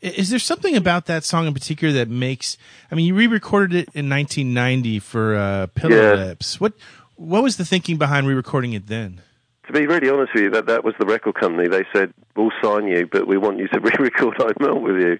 Is 0.00 0.28
there 0.28 0.38
something 0.38 0.76
about 0.76 1.06
that 1.06 1.24
song 1.24 1.46
in 1.46 1.54
particular 1.54 1.94
that 1.94 2.10
makes? 2.10 2.58
I 2.90 2.94
mean, 2.94 3.06
you 3.06 3.14
re-recorded 3.14 3.74
it 3.74 3.88
in 3.94 4.10
1990 4.10 4.98
for 4.98 5.34
uh, 5.34 5.66
Pillow 5.68 5.96
Yeah. 5.96 6.12
Lips. 6.12 6.60
What 6.60 6.74
what 7.16 7.42
was 7.42 7.56
the 7.56 7.64
thinking 7.64 7.96
behind 7.96 8.26
re-recording 8.26 8.72
it 8.74 8.88
then? 8.88 9.22
To 9.68 9.72
be 9.72 9.86
really 9.86 10.10
honest 10.10 10.34
with 10.34 10.42
you, 10.44 10.50
that 10.50 10.66
that 10.66 10.84
was 10.84 10.94
the 10.98 11.06
record 11.06 11.36
company. 11.36 11.68
They 11.68 11.84
said 11.94 12.12
we'll 12.36 12.50
sign 12.62 12.86
you, 12.86 13.06
but 13.10 13.26
we 13.26 13.38
want 13.38 13.58
you 13.58 13.68
to 13.68 13.80
re-record 13.88 14.34
"I 14.40 14.52
Melt 14.60 14.82
with 14.82 14.96
You." 14.96 15.18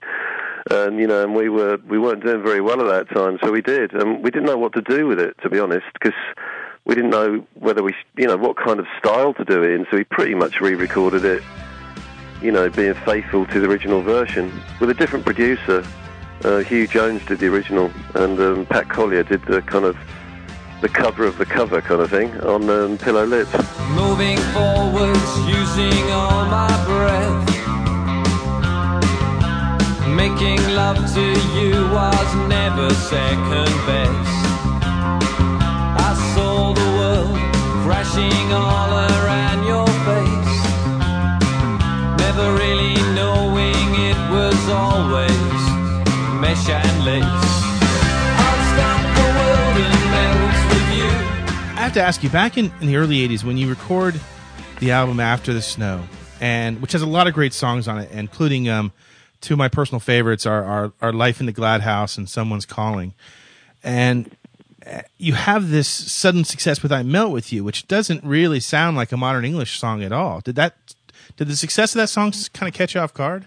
And 0.71 0.99
you 0.99 1.07
know, 1.07 1.23
and 1.23 1.35
we 1.35 1.49
were 1.49 1.79
we 1.89 1.99
weren't 1.99 2.23
doing 2.25 2.43
very 2.43 2.61
well 2.61 2.81
at 2.91 3.09
that 3.09 3.15
time, 3.15 3.39
so 3.43 3.51
we 3.53 3.63
did, 3.63 3.93
and 3.95 4.23
we 4.23 4.31
didn't 4.31 4.47
know 4.47 4.59
what 4.59 4.73
to 4.75 4.83
do 4.83 5.07
with 5.07 5.19
it, 5.21 5.37
to 5.43 5.49
be 5.51 5.59
honest, 5.59 5.87
because 5.95 6.19
we 6.85 6.95
didn't 6.95 7.11
know 7.11 7.45
whether 7.55 7.83
we, 7.83 7.95
you 8.17 8.27
know, 8.27 8.37
what 8.37 8.57
kind 8.57 8.79
of 8.79 8.87
style 8.99 9.33
to 9.35 9.45
do 9.45 9.63
it 9.63 9.71
in. 9.71 9.87
So 9.91 9.97
we 9.97 10.05
pretty 10.05 10.35
much 10.35 10.61
re-recorded 10.61 11.25
it, 11.25 11.43
you 12.43 12.53
know, 12.53 12.69
being 12.69 12.95
faithful 12.95 13.47
to 13.47 13.61
the 13.61 13.69
original 13.69 14.03
version 14.03 14.53
with 14.81 14.91
a 14.91 14.95
different 14.95 15.25
producer. 15.25 15.85
Uh, 16.45 16.59
Hugh 16.59 16.87
Jones 16.87 17.25
did 17.25 17.39
the 17.39 17.47
original, 17.47 17.91
and 18.15 18.39
um, 18.39 18.67
Pat 18.67 18.91
Collier 18.91 19.23
did 19.23 19.43
the 19.47 19.63
kind 19.63 19.87
of 19.87 19.97
the 20.83 20.89
cover 20.91 21.25
of 21.25 21.39
the 21.39 21.47
cover 21.47 21.81
kind 21.81 22.03
of 22.03 22.11
thing 22.11 22.39
on 22.43 22.69
um, 22.69 22.99
Pillow 22.99 23.25
Lips. 23.25 23.53
Moving 23.93 24.37
forwards, 24.53 25.39
using 25.49 26.11
all 26.11 26.45
my 26.45 26.69
breath. 26.85 27.51
Making 30.15 30.61
love 30.75 30.99
to 31.15 31.23
you 31.59 31.73
was 31.89 32.35
never 32.49 32.91
second 32.91 33.73
best. 33.87 34.44
Crashing 37.85 38.51
all 38.51 38.93
around 38.97 39.61
your 39.67 39.87
face. 40.09 40.57
Never 42.17 42.55
really 42.55 42.95
knowing 43.13 43.89
it 44.09 44.19
was 44.33 44.69
always 44.71 45.61
mesh 46.41 46.67
and 46.71 47.05
lace. 47.05 47.23
I 51.77 51.87
have 51.87 51.93
to 51.93 52.01
ask 52.01 52.23
you, 52.23 52.31
back 52.31 52.57
in, 52.57 52.73
in 52.81 52.87
the 52.87 52.97
early 52.97 53.29
80s, 53.29 53.45
when 53.45 53.59
you 53.59 53.69
record 53.69 54.19
the 54.81 54.93
album 54.93 55.21
After 55.21 55.53
the 55.53 55.61
Snow, 55.61 56.05
and 56.41 56.81
which 56.81 56.93
has 56.93 57.03
a 57.03 57.07
lot 57.07 57.27
of 57.27 57.35
great 57.35 57.53
songs 57.53 57.87
on 57.87 57.99
it, 57.99 58.11
including 58.13 58.67
um, 58.67 58.93
two 59.43 59.53
of 59.53 59.59
my 59.59 59.69
personal 59.69 60.01
favorites 60.01 60.47
are, 60.47 60.65
are, 60.65 60.93
are 61.03 61.13
Life 61.13 61.39
in 61.39 61.45
the 61.45 61.53
Glad 61.53 61.83
House 61.83 62.17
and 62.17 62.31
Someone's 62.31 62.65
Calling. 62.65 63.13
And 63.83 64.35
you 65.17 65.35
have 65.35 65.71
this 65.71 65.89
sudden 65.89 66.45
success 66.45 66.83
with 66.83 66.93
I 66.93 67.03
Melt 67.03 67.33
With 67.33 67.53
You, 67.53 67.65
which 67.65 67.89
doesn't 67.89 68.25
really 68.25 68.61
sound 68.61 68.97
like 68.97 69.13
a 69.13 69.17
modern 69.17 69.45
English 69.45 69.79
song 69.79 70.03
at 70.03 70.13
all. 70.13 70.41
Did 70.41 70.57
that, 70.57 70.75
did 71.37 71.49
the 71.49 71.57
success 71.57 71.95
of 71.95 72.01
that 72.01 72.09
song 72.09 72.33
kind 72.53 72.69
of 72.69 72.75
catch 72.75 72.95
you 72.95 73.01
off 73.01 73.15
guard? 73.15 73.47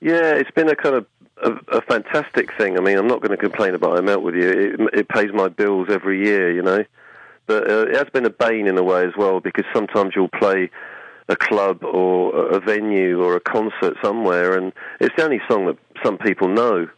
Yeah, 0.00 0.34
it's 0.34 0.50
been 0.50 0.68
a 0.68 0.76
kind 0.76 0.96
of 0.96 1.06
a, 1.42 1.78
a 1.78 1.80
fantastic 1.82 2.50
thing. 2.56 2.76
I 2.76 2.80
mean, 2.80 2.98
I'm 2.98 3.06
not 3.06 3.20
going 3.20 3.30
to 3.30 3.36
complain 3.36 3.74
about 3.74 3.96
I 3.96 4.00
Melt 4.00 4.22
With 4.22 4.34
You. 4.34 4.48
It, 4.48 5.00
it 5.00 5.08
pays 5.08 5.32
my 5.32 5.48
bills 5.48 5.88
every 5.90 6.24
year, 6.26 6.52
you 6.52 6.62
know. 6.62 6.84
But 7.46 7.70
uh, 7.70 7.86
it 7.88 7.96
has 7.96 8.08
been 8.12 8.26
a 8.26 8.30
bane 8.30 8.66
in 8.66 8.78
a 8.78 8.82
way 8.82 9.04
as 9.04 9.14
well 9.16 9.40
because 9.40 9.64
sometimes 9.72 10.12
you'll 10.14 10.28
play 10.28 10.70
a 11.28 11.36
club 11.36 11.82
or 11.82 12.54
a 12.54 12.60
venue 12.60 13.22
or 13.22 13.36
a 13.36 13.40
concert 13.40 13.96
somewhere, 14.02 14.56
and 14.56 14.72
it's 15.00 15.14
the 15.16 15.24
only 15.24 15.40
song 15.48 15.66
that 15.66 15.78
some 16.04 16.18
people 16.18 16.48
know. 16.48 16.88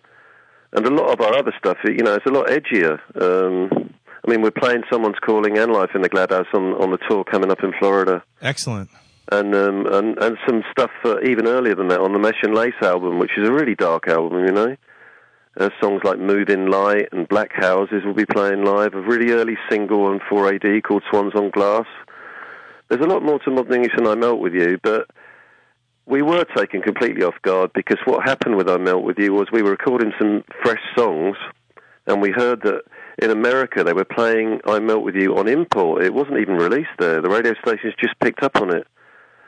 And 0.74 0.84
a 0.86 0.90
lot 0.90 1.10
of 1.12 1.20
our 1.20 1.36
other 1.38 1.52
stuff, 1.58 1.78
you 1.84 2.02
know, 2.02 2.14
it's 2.14 2.26
a 2.26 2.30
lot 2.30 2.48
edgier. 2.48 2.98
Um, 3.20 3.94
I 4.26 4.30
mean, 4.30 4.42
we're 4.42 4.50
playing 4.50 4.82
Someone's 4.90 5.18
Calling 5.24 5.56
and 5.58 5.72
Life 5.72 5.90
in 5.94 6.02
the 6.02 6.08
Gladhouse 6.08 6.46
on, 6.52 6.72
on 6.74 6.90
the 6.90 6.98
tour 7.08 7.24
coming 7.24 7.50
up 7.50 7.62
in 7.62 7.72
Florida 7.78 8.24
Excellent. 8.42 8.90
and 9.30 9.54
um, 9.54 9.86
and 9.86 10.18
and 10.18 10.36
some 10.48 10.62
stuff 10.72 10.90
uh, 11.04 11.20
even 11.20 11.46
earlier 11.46 11.74
than 11.74 11.88
that 11.88 12.00
on 12.00 12.12
the 12.12 12.18
Mesh 12.18 12.42
and 12.42 12.54
Lace 12.54 12.74
album, 12.82 13.18
which 13.18 13.32
is 13.36 13.48
a 13.48 13.52
really 13.52 13.74
dark 13.74 14.08
album, 14.08 14.44
you 14.46 14.52
know. 14.52 14.76
Uh, 15.60 15.70
songs 15.80 16.00
like 16.02 16.18
Move 16.18 16.48
in 16.48 16.66
Light 16.66 17.08
and 17.12 17.28
Black 17.28 17.52
Houses 17.52 18.02
will 18.04 18.14
be 18.14 18.26
playing 18.26 18.64
live. 18.64 18.94
A 18.94 19.00
really 19.00 19.30
early 19.30 19.56
single 19.70 20.06
on 20.06 20.18
4AD 20.28 20.82
called 20.82 21.04
Swans 21.08 21.34
on 21.36 21.50
Glass. 21.50 21.86
There's 22.88 23.04
a 23.04 23.08
lot 23.08 23.22
more 23.22 23.38
to 23.40 23.50
Modern 23.52 23.74
English 23.74 23.92
than 23.96 24.08
I 24.08 24.16
Melt 24.16 24.40
With 24.40 24.52
You, 24.52 24.78
but 24.82 25.06
we 26.06 26.22
were 26.22 26.44
taken 26.56 26.82
completely 26.82 27.24
off 27.24 27.40
guard 27.42 27.70
because 27.74 27.98
what 28.04 28.28
happened 28.28 28.56
with 28.56 28.68
I 28.68 28.76
Melt 28.76 29.04
With 29.04 29.18
You 29.18 29.32
was 29.32 29.48
we 29.52 29.62
were 29.62 29.70
recording 29.70 30.12
some 30.18 30.44
fresh 30.62 30.82
songs 30.96 31.36
and 32.06 32.20
we 32.20 32.30
heard 32.30 32.62
that 32.62 32.82
in 33.18 33.30
America 33.30 33.82
they 33.82 33.92
were 33.92 34.04
playing 34.04 34.60
I 34.66 34.78
Melt 34.80 35.02
With 35.02 35.14
You 35.14 35.36
on 35.36 35.48
import. 35.48 36.04
It 36.04 36.12
wasn't 36.12 36.38
even 36.40 36.56
released 36.56 36.90
there. 36.98 37.22
The 37.22 37.30
radio 37.30 37.54
stations 37.62 37.94
just 37.98 38.18
picked 38.20 38.42
up 38.42 38.56
on 38.56 38.74
it. 38.74 38.86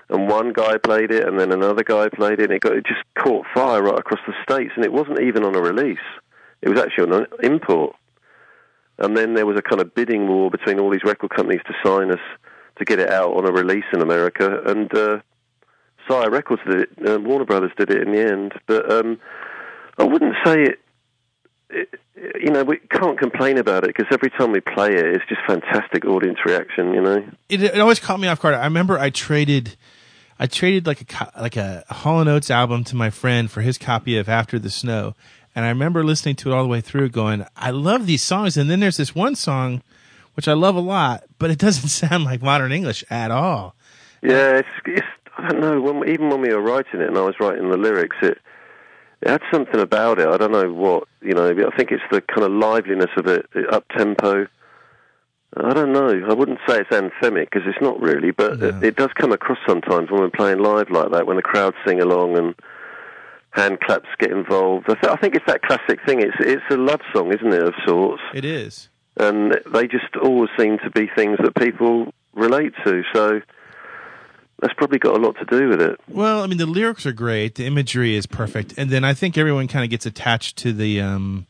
And 0.09 0.29
one 0.29 0.53
guy 0.53 0.79
played 0.79 1.11
it, 1.11 1.27
and 1.27 1.39
then 1.39 1.51
another 1.51 1.83
guy 1.83 2.09
played 2.09 2.39
it, 2.39 2.45
and 2.45 2.53
it, 2.53 2.61
got, 2.61 2.77
it 2.77 2.87
just 2.87 3.03
caught 3.19 3.45
fire 3.53 3.83
right 3.83 3.99
across 3.99 4.21
the 4.25 4.35
states, 4.41 4.73
and 4.77 4.85
it 4.85 4.93
wasn't 4.93 5.21
even 5.21 5.43
on 5.43 5.57
a 5.57 5.61
release. 5.61 5.99
It 6.63 6.69
was 6.69 6.79
actually 6.79 7.13
on 7.13 7.23
an 7.23 7.27
import. 7.43 7.97
And 8.99 9.17
then 9.17 9.35
there 9.35 9.47
was 9.47 9.59
a 9.59 9.63
kind 9.63 9.83
of 9.83 9.97
bidding 9.97 10.29
war 10.29 10.49
between 10.49 10.79
all 10.79 10.91
these 10.91 11.03
record 11.03 11.31
companies 11.31 11.61
to 11.67 11.75
sign 11.85 12.13
us 12.13 12.21
to 12.79 12.85
get 12.85 13.01
it 13.01 13.11
out 13.11 13.37
on 13.37 13.49
a 13.49 13.53
release 13.53 13.85
in 13.93 14.01
America, 14.01 14.63
and 14.65 14.95
uh, 14.95 15.19
Sire 16.09 16.31
Records 16.31 16.63
did 16.69 16.81
it. 16.81 17.09
Uh, 17.09 17.19
Warner 17.19 17.45
Brothers 17.45 17.73
did 17.77 17.91
it 17.91 18.07
in 18.07 18.13
the 18.13 18.21
end, 18.21 18.55
but 18.67 18.91
um, 18.91 19.19
I 19.99 20.05
wouldn't 20.05 20.35
say 20.45 20.63
it. 20.63 20.81
it 21.71 22.01
you 22.41 22.51
know, 22.51 22.65
we 22.65 22.79
can't 22.91 23.19
complain 23.19 23.59
about 23.59 23.85
it 23.85 23.95
because 23.95 24.07
every 24.11 24.31
time 24.31 24.53
we 24.53 24.61
play 24.61 24.89
it, 24.89 25.05
it's 25.05 25.25
just 25.29 25.41
fantastic 25.47 26.05
audience 26.05 26.39
reaction. 26.45 26.95
You 26.95 27.03
know. 27.03 27.29
it, 27.49 27.63
it 27.63 27.81
always 27.81 28.01
caught 28.01 28.21
me 28.21 28.29
off 28.29 28.41
guard. 28.41 28.55
I 28.55 28.65
remember 28.65 28.99
I 28.99 29.11
traded, 29.11 29.77
I 30.39 30.47
traded 30.47 30.87
like 30.87 31.13
a 31.13 31.41
like 31.41 31.57
a 31.57 31.85
Hall 31.89 32.21
and 32.21 32.29
Oates 32.29 32.51
album 32.51 32.85
to 32.85 32.97
my 32.97 33.11
friend 33.11 33.51
for 33.51 33.61
his 33.61 33.79
copy 33.79 34.17
of 34.17 34.29
After 34.29 34.59
the 34.59 34.71
Snow, 34.71 35.15
and 35.55 35.65
I 35.65 35.69
remember 35.69 36.05
listening 36.05 36.37
to 36.37 36.53
it 36.53 36.55
all 36.55 36.63
the 36.63 36.69
way 36.69 36.81
through, 36.81 37.11
going, 37.11 37.45
"I 37.57 37.71
love 37.71 38.07
these 38.07 38.23
songs." 38.23 38.57
And 38.57 38.71
then 38.71 38.81
there's 38.81 38.97
this 38.97 39.15
one 39.15 39.35
song, 39.35 39.83
which 40.35 40.49
I 40.49 40.53
love 40.53 40.77
a 40.77 40.81
lot, 40.81 41.25
but 41.39 41.51
it 41.51 41.59
doesn't 41.59 41.89
sound 42.11 42.25
like 42.25 42.43
modern 42.43 42.73
English 42.73 43.05
at 43.11 43.31
all. 43.31 43.75
Yeah, 44.23 44.59
it's, 44.59 44.69
it's 44.87 45.07
I 45.39 45.49
don't 45.49 45.61
know. 45.61 45.81
When, 45.81 46.09
even 46.09 46.31
when 46.31 46.41
we 46.41 46.53
were 46.55 46.61
writing 46.63 47.01
it, 47.01 47.09
and 47.09 47.19
I 47.19 47.23
was 47.23 47.35
writing 47.41 47.71
the 47.71 47.77
lyrics, 47.77 48.17
it 48.23 48.39
it 49.23 49.31
had 49.31 49.43
something 49.53 49.81
about 49.81 50.19
it. 50.19 50.29
I 50.29 50.37
don't 50.37 50.53
know 50.53 50.73
what 50.73 51.05
you 51.23 51.35
know. 51.35 51.49
I 51.51 51.77
think 51.77 51.91
it's 51.91 52.03
the 52.11 52.21
kind 52.21 52.43
of 52.45 52.53
liveliness 52.53 53.11
of 53.17 53.27
it, 53.27 53.47
up 53.71 53.85
tempo. 53.97 54.47
I 55.59 55.73
don't 55.73 55.93
know. 55.93 56.27
I 56.29 56.35
wouldn't 56.35 56.59
say 56.69 56.81
it's 56.81 56.91
anthemic 56.91 57.51
because 57.51 57.63
it's 57.67 57.81
not 57.81 57.99
really, 58.01 58.31
but 58.31 58.63
it, 58.63 58.85
it 58.85 58.97
does 58.97 59.09
come 59.15 59.33
across 59.33 59.59
sometimes 59.67 60.11
when 60.11 60.21
we're 60.21 60.29
playing 60.31 60.59
live 60.59 60.91
like 60.91 61.11
that, 61.13 61.27
when 61.27 61.37
the 61.37 61.43
crowd 61.43 61.73
sing 61.87 62.01
along 62.01 62.37
and 62.37 62.55
hand 63.53 63.81
claps 63.81 64.09
get 64.19 64.31
involved. 64.33 64.85
I, 64.91 64.95
th- 64.95 65.13
I 65.13 65.17
think 65.17 65.35
it's 65.35 65.47
that 65.47 65.63
classic 65.63 66.01
thing. 66.05 66.21
It's 66.21 66.37
it's 66.41 66.63
a 66.71 66.77
love 66.77 67.01
song, 67.15 67.33
isn't 67.33 67.53
it, 67.55 67.63
of 67.63 67.75
sorts? 67.87 68.23
It 68.35 68.45
is. 68.45 68.91
and 69.17 69.59
they 69.73 69.87
just 69.87 70.15
always 70.23 70.51
seem 70.59 70.79
to 70.85 70.91
be 70.91 71.09
things 71.17 71.39
that 71.43 71.55
people 71.55 72.13
relate 72.35 72.75
to. 72.85 73.03
So 73.15 73.41
that's 74.61 74.75
probably 74.75 74.99
got 74.99 75.17
a 75.17 75.19
lot 75.19 75.37
to 75.37 75.45
do 75.45 75.69
with 75.69 75.81
it. 75.81 76.01
Well, 76.09 76.43
I 76.43 76.47
mean, 76.47 76.59
the 76.59 76.67
lyrics 76.67 77.07
are 77.07 77.13
great, 77.13 77.57
the 77.57 77.67
imagery 77.67 78.17
is 78.17 78.27
perfect, 78.27 78.75
and 78.77 78.91
then 78.91 79.05
I 79.05 79.15
think 79.15 79.37
everyone 79.37 79.69
kind 79.69 79.85
of 79.85 79.91
gets 79.91 80.07
attached 80.07 80.57
to 80.59 80.73
the 80.73 81.01
um, 81.01 81.47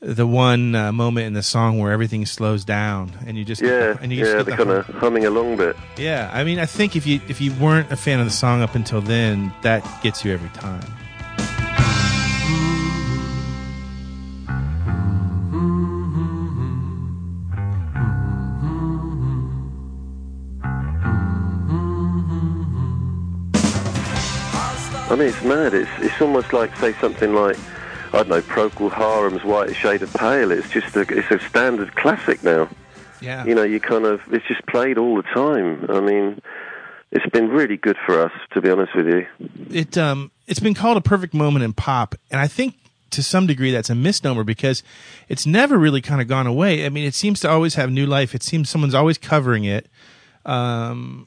the 0.00 0.26
one 0.26 0.74
uh, 0.74 0.92
moment 0.92 1.26
in 1.26 1.32
the 1.32 1.42
song 1.42 1.78
where 1.78 1.92
everything 1.92 2.26
slows 2.26 2.64
down, 2.64 3.12
and 3.26 3.36
you 3.36 3.44
just 3.44 3.62
Yeah, 3.62 3.94
the, 3.94 3.98
and 4.00 4.12
you 4.12 4.18
just 4.18 4.32
yeah, 4.32 4.38
get 4.38 4.46
the 4.46 4.56
kind 4.56 4.70
of 4.70 4.86
humming 4.86 5.24
along 5.24 5.56
bit. 5.56 5.76
Yeah, 5.96 6.30
I 6.32 6.44
mean, 6.44 6.58
I 6.58 6.66
think 6.66 6.96
if 6.96 7.06
you 7.06 7.20
if 7.28 7.40
you 7.40 7.54
weren't 7.54 7.90
a 7.92 7.96
fan 7.96 8.20
of 8.20 8.26
the 8.26 8.32
song 8.32 8.62
up 8.62 8.74
until 8.74 9.00
then, 9.00 9.52
that 9.62 9.82
gets 10.02 10.24
you 10.24 10.32
every 10.32 10.50
time. 10.50 10.84
I 25.08 25.14
mean, 25.16 25.28
it's 25.28 25.42
mad. 25.44 25.72
It's 25.74 25.90
it's 25.98 26.20
almost 26.20 26.52
like 26.52 26.74
say 26.76 26.92
something 26.94 27.32
like 27.34 27.56
I 28.08 28.18
don't 28.18 28.28
know, 28.28 28.40
Procol 28.42 28.90
Harum's 28.90 29.44
White 29.44 29.74
Shade 29.76 30.02
of 30.02 30.12
Pale. 30.14 30.50
It's 30.50 30.68
just 30.70 30.96
a 30.96 31.00
it's 31.02 31.30
a 31.30 31.38
standard 31.48 31.94
classic 31.96 32.42
now. 32.42 32.68
Yeah. 33.20 33.44
You 33.44 33.54
know, 33.54 33.62
you 33.62 33.80
kind 33.80 34.04
of 34.04 34.20
it's 34.32 34.46
just 34.46 34.64
played 34.66 34.98
all 34.98 35.16
the 35.16 35.22
time. 35.22 35.86
I 35.90 36.00
mean, 36.00 36.40
it's 37.12 37.26
been 37.30 37.48
really 37.48 37.76
good 37.76 37.96
for 38.04 38.20
us, 38.20 38.32
to 38.52 38.60
be 38.60 38.70
honest 38.70 38.94
with 38.96 39.06
you. 39.06 39.26
it 39.70 39.96
um 39.96 40.30
it's 40.46 40.60
been 40.60 40.74
called 40.74 40.96
a 40.96 41.00
perfect 41.00 41.34
moment 41.34 41.64
in 41.64 41.72
pop 41.72 42.14
and 42.30 42.40
i 42.40 42.46
think 42.46 42.74
to 43.10 43.20
some 43.22 43.46
degree 43.48 43.70
that's 43.72 43.90
a 43.90 43.94
misnomer 43.96 44.44
because 44.44 44.82
it's 45.28 45.44
never 45.46 45.76
really 45.78 46.00
kind 46.00 46.20
of 46.20 46.28
gone 46.28 46.46
away 46.46 46.84
i 46.86 46.88
mean 46.88 47.04
it 47.04 47.14
seems 47.14 47.40
to 47.40 47.48
always 47.48 47.74
have 47.74 47.90
new 47.90 48.06
life 48.06 48.32
it 48.34 48.42
seems 48.44 48.68
someone's 48.70 48.94
always 48.94 49.18
covering 49.18 49.64
it 49.64 49.88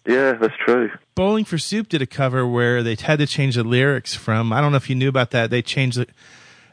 Yeah, 0.05 0.33
that's 0.33 0.53
true. 0.65 0.89
Bowling 1.19 1.43
for 1.43 1.57
soup 1.57 1.89
did 1.89 2.01
a 2.01 2.07
cover 2.07 2.47
where 2.47 2.81
they 2.81 2.95
had 2.95 3.19
to 3.19 3.27
change 3.27 3.55
the 3.55 3.63
lyrics 3.63 4.15
from 4.15 4.53
i 4.53 4.61
don't 4.61 4.71
know 4.71 4.77
if 4.77 4.89
you 4.89 4.95
knew 4.95 5.09
about 5.09 5.31
that 5.31 5.49
they 5.49 5.61
changed 5.61 5.97
the 5.97 6.07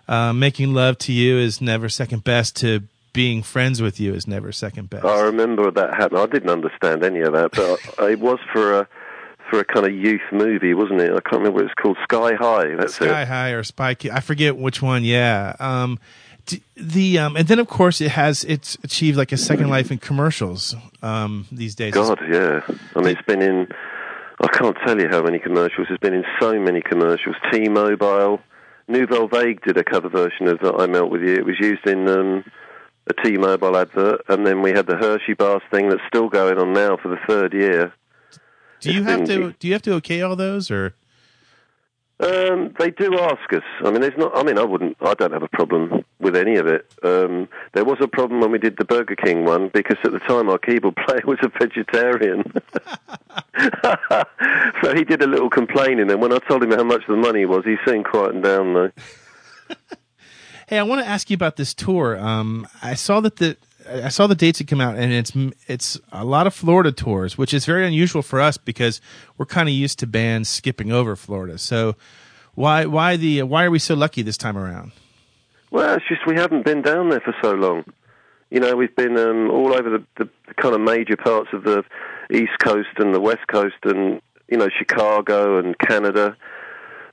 uh, 0.09 0.33
making 0.33 0.73
love 0.73 0.97
to 0.97 1.13
you 1.13 1.37
is 1.37 1.61
never 1.61 1.89
second 1.89 2.23
best 2.23 2.55
to 2.55 2.81
being 3.13 3.43
friends 3.43 3.83
with 3.83 3.99
you 3.99 4.15
is 4.15 4.29
never 4.29 4.53
second 4.53 4.89
best 4.89 5.05
I 5.05 5.23
remember 5.23 5.71
that 5.71 5.95
happened. 5.95 6.21
I 6.21 6.27
didn't 6.27 6.51
understand 6.51 7.03
any 7.03 7.21
of 7.21 7.33
that, 7.33 7.51
but 7.53 7.81
it 8.11 8.21
was 8.21 8.39
for 8.53 8.81
a 8.81 8.89
for 9.51 9.59
a 9.59 9.65
kind 9.65 9.87
of 9.87 9.93
youth 9.93 10.21
movie, 10.31 10.75
wasn't 10.75 11.01
it? 11.01 11.11
I 11.11 11.21
can't 11.21 11.41
remember 11.41 11.63
what 11.63 11.65
it's 11.65 11.75
called. 11.75 11.97
Sky 12.03 12.35
High. 12.35 12.75
That's 12.77 12.97
Sky 12.97 13.23
it. 13.23 13.29
High 13.29 13.51
or 13.51 13.65
Spy 13.65 13.95
Kid. 13.95 14.11
I 14.11 14.21
forget 14.21 14.57
which 14.57 14.83
one. 14.83 15.03
Yeah. 15.03 15.57
Um, 15.59 15.99
the 16.77 17.19
um, 17.19 17.37
and 17.37 17.49
then 17.49 17.59
of 17.59 17.69
course 17.69 18.01
it 18.01 18.11
has 18.11 18.45
it's 18.45 18.77
achieved 18.85 19.17
like 19.17 19.33
a 19.33 19.37
second 19.37 19.71
life 19.71 19.91
in 19.91 19.99
commercials 19.99 20.77
um, 21.03 21.47
these 21.51 21.75
days. 21.75 21.95
God, 21.95 22.21
yeah. 22.31 22.61
I 22.95 23.01
mean, 23.01 23.09
it's 23.09 23.23
been 23.23 23.43
in. 23.43 23.67
I 24.41 24.49
can't 24.49 24.77
tell 24.87 25.01
you 25.01 25.09
how 25.09 25.23
many 25.23 25.39
commercials. 25.39 25.87
It's 25.91 26.01
been 26.01 26.15
in 26.15 26.25
so 26.41 26.59
many 26.59 26.83
commercials. 26.83 27.37
T-Mobile, 27.51 28.41
Nouvelle 28.87 29.29
Vague 29.29 29.63
did 29.63 29.79
a 29.79 29.85
cover 29.85 30.09
version 30.09 30.49
of 30.49 30.59
that. 30.61 30.75
I 30.79 30.87
Melt 30.87 31.11
with 31.11 31.23
You. 31.23 31.35
It 31.35 31.47
was 31.47 31.57
used 31.59 31.87
in 31.87 32.07
um, 32.09 32.45
a 33.09 33.15
T-Mobile 33.25 33.77
advert, 33.77 34.23
and 34.29 34.47
then 34.47 34.61
we 34.63 34.71
had 34.73 34.87
the 34.87 34.97
Hershey 34.97 35.35
bars 35.35 35.63
thing 35.71 35.89
that's 35.89 36.03
still 36.09 36.29
going 36.29 36.59
on 36.59 36.73
now 36.73 36.97
for 36.97 37.09
the 37.09 37.19
third 37.27 37.55
year. 37.55 37.93
Do 38.81 38.93
you 38.93 39.05
have 39.05 39.21
It's 39.21 39.31
to 39.31 39.55
do 39.59 39.69
you 39.69 39.73
have 39.73 39.83
to 39.83 39.95
okay 39.95 40.21
all 40.21 40.37
those 40.37 40.71
or 40.71 40.95
Um, 42.19 42.75
they 42.79 42.91
do 42.91 43.19
ask 43.19 43.53
us. 43.53 43.63
I 43.85 43.91
mean, 43.91 44.01
there's 44.01 44.17
not. 44.17 44.35
I 44.35 44.43
mean, 44.43 44.59
I 44.59 44.65
wouldn't. 44.65 44.97
I 45.03 45.13
don't 45.15 45.33
have 45.33 45.43
a 45.43 45.49
problem 45.49 46.03
with 46.19 46.35
any 46.35 46.57
of 46.57 46.67
it. 46.67 46.91
Um, 47.03 47.47
there 47.75 47.85
was 47.85 47.99
a 48.01 48.09
problem 48.09 48.41
when 48.41 48.51
we 48.51 48.59
did 48.59 48.79
the 48.79 48.87
Burger 48.87 49.17
King 49.17 49.45
one 49.45 49.69
because 49.69 49.99
at 50.03 50.13
the 50.13 50.19
time 50.21 50.49
our 50.49 50.57
keyboard 50.57 50.97
player 51.07 51.21
was 51.27 51.39
a 51.43 51.51
vegetarian. 51.59 52.43
so 54.83 54.95
he 54.95 55.05
did 55.05 55.23
a 55.23 55.27
little 55.27 55.51
complaining, 55.51 56.11
and 56.11 56.23
when 56.23 56.33
I 56.33 56.39
told 56.49 56.63
him 56.63 56.71
how 56.71 56.85
much 56.85 57.03
the 57.07 57.17
money 57.17 57.45
was, 57.45 57.67
he 57.67 57.77
seemed 57.87 58.07
quieting 58.07 58.41
down 58.43 58.73
though. 58.73 58.91
Hey, 60.69 60.81
I 60.81 60.83
want 60.83 61.01
to 61.01 61.09
ask 61.09 61.31
you 61.31 61.37
about 61.37 61.55
this 61.55 61.73
tour. 61.73 62.19
Um, 62.19 62.67
I 62.83 62.95
saw 62.95 63.21
that 63.21 63.37
the 63.37 63.57
I 63.89 64.09
saw 64.09 64.27
the 64.27 64.35
dates 64.35 64.59
that 64.59 64.69
come 64.69 64.81
out, 64.81 64.97
and 64.97 65.13
it's 65.13 65.33
it's 65.67 66.01
a 66.13 66.25
lot 66.25 66.47
of 66.47 66.55
Florida 66.55 66.93
tours, 66.93 67.39
which 67.39 67.55
is 67.55 67.65
very 67.65 67.87
unusual 67.87 68.23
for 68.23 68.41
us 68.41 68.57
because 68.57 69.01
we're 69.39 69.47
kind 69.47 69.69
of 69.69 69.75
used 69.75 69.99
to 70.01 70.07
bands 70.07 70.49
skipping 70.49 70.93
over 70.93 71.17
Florida. 71.17 71.59
So 71.59 71.97
why 72.55 72.87
why 72.87 73.17
the 73.17 73.43
why 73.43 73.65
are 73.65 73.71
we 73.71 73.79
so 73.79 73.95
lucky 73.95 74.23
this 74.23 74.37
time 74.37 74.57
around? 74.57 74.93
Well, 75.71 75.97
it's 75.97 76.09
just 76.09 76.27
we 76.27 76.37
haven't 76.37 76.65
been 76.65 76.83
down 76.83 77.11
there 77.11 77.21
for 77.21 77.35
so 77.43 77.53
long. 77.53 77.85
You 78.51 78.61
know, 78.61 78.77
we've 78.77 78.95
been 78.95 79.17
um, 79.19 79.51
all 79.51 79.75
over 79.75 79.91
the, 79.91 80.05
the, 80.17 80.31
the 80.47 80.55
kind 80.55 80.75
of 80.75 80.81
major 80.81 81.17
parts 81.17 81.49
of 81.53 81.65
the 81.65 81.85
East 82.33 82.59
Coast 82.61 82.89
and 82.99 83.15
the 83.15 83.21
West 83.21 83.47
Coast, 83.49 83.77
and 83.85 84.21
you 84.49 84.57
know, 84.57 84.69
Chicago 84.79 85.59
and 85.59 85.77
Canada. 85.79 86.37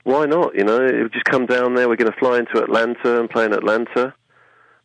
Why 0.04 0.26
not? 0.26 0.54
You 0.54 0.64
know, 0.64 0.84
it 0.84 1.02
would 1.02 1.12
just 1.12 1.24
come 1.24 1.46
down 1.46 1.74
there. 1.74 1.88
We're 1.88 1.96
going 1.96 2.12
to 2.12 2.18
fly 2.18 2.38
into 2.38 2.62
Atlanta 2.62 3.20
and 3.20 3.28
play 3.28 3.46
in 3.46 3.52
Atlanta, 3.52 4.14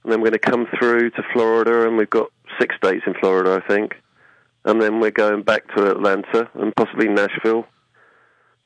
and 0.03 0.11
then 0.11 0.21
we're 0.21 0.29
going 0.29 0.39
to 0.39 0.51
come 0.51 0.67
through 0.77 1.11
to 1.11 1.23
Florida, 1.33 1.87
and 1.87 1.97
we've 1.97 2.09
got 2.09 2.31
six 2.59 2.75
dates 2.81 3.03
in 3.05 3.13
Florida, 3.15 3.61
I 3.63 3.67
think, 3.67 3.95
and 4.65 4.81
then 4.81 4.99
we're 4.99 5.11
going 5.11 5.43
back 5.43 5.67
to 5.75 5.91
Atlanta 5.91 6.49
and 6.55 6.75
possibly 6.75 7.07
Nashville. 7.07 7.65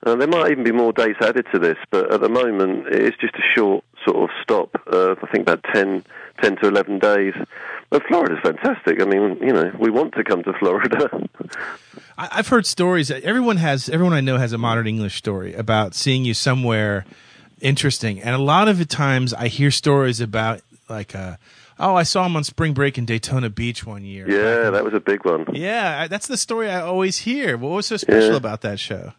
Uh, 0.06 0.16
there 0.16 0.28
might 0.28 0.52
even 0.52 0.64
be 0.64 0.72
more 0.72 0.92
dates 0.92 1.20
added 1.22 1.46
to 1.54 1.60
this, 1.60 1.78
but 1.90 2.12
at 2.12 2.20
the 2.20 2.30
moment 2.30 2.88
it's 2.88 3.16
just 3.18 3.36
a 3.36 3.54
short 3.56 3.86
sort 4.06 4.18
of 4.18 4.30
stop. 4.42 4.70
Uh, 4.92 5.16
I 5.22 5.28
think 5.32 5.44
about 5.44 5.64
10, 5.74 6.04
10 6.42 6.56
to 6.58 6.68
11 6.68 7.00
days. 7.00 7.34
But 7.90 8.04
Florida's 8.08 8.40
fantastic. 8.44 9.02
I 9.02 9.06
mean, 9.06 9.38
you 9.40 9.54
know, 9.54 9.72
we 9.80 9.90
want 9.90 10.16
to 10.16 10.24
come 10.24 10.44
to 10.44 10.54
Florida. 10.54 11.30
I've 12.18 12.48
heard 12.48 12.66
stories. 12.66 13.08
that 13.08 13.24
Everyone 13.24 13.58
has 13.58 13.88
everyone 13.88 14.14
I 14.14 14.22
know 14.22 14.38
has 14.38 14.52
a 14.52 14.58
modern 14.58 14.88
English 14.88 15.16
story 15.16 15.54
about 15.54 15.96
seeing 15.96 16.26
you 16.26 16.34
somewhere 16.34 17.06
interesting, 17.62 18.22
and 18.22 18.36
a 18.36 18.40
lot 18.40 18.68
of 18.68 18.78
the 18.78 18.86
times 18.86 19.34
I 19.34 19.48
hear 19.48 19.72
stories 19.72 20.20
about 20.20 20.62
like, 20.90 21.16
uh, 21.16 21.38
oh, 21.80 21.96
I 21.96 22.04
saw 22.04 22.26
him 22.26 22.36
on 22.36 22.44
spring 22.44 22.74
break 22.74 22.98
in 22.98 23.06
Daytona 23.06 23.50
Beach 23.50 23.86
one 23.86 24.04
year. 24.04 24.30
yeah, 24.30 24.70
that 24.70 24.84
was 24.84 24.94
a 24.94 25.00
big 25.00 25.26
one. 25.26 25.46
Yeah, 25.54 26.02
I- 26.02 26.08
that's 26.08 26.28
the 26.28 26.38
story 26.38 26.70
I 26.70 26.82
always 26.82 27.20
hear. 27.20 27.58
What 27.58 27.70
was 27.72 27.86
so 27.88 27.98
special 27.98 28.32
Yeah. 28.32 28.38
about 28.38 28.62
that 28.62 28.80
show? 28.80 29.14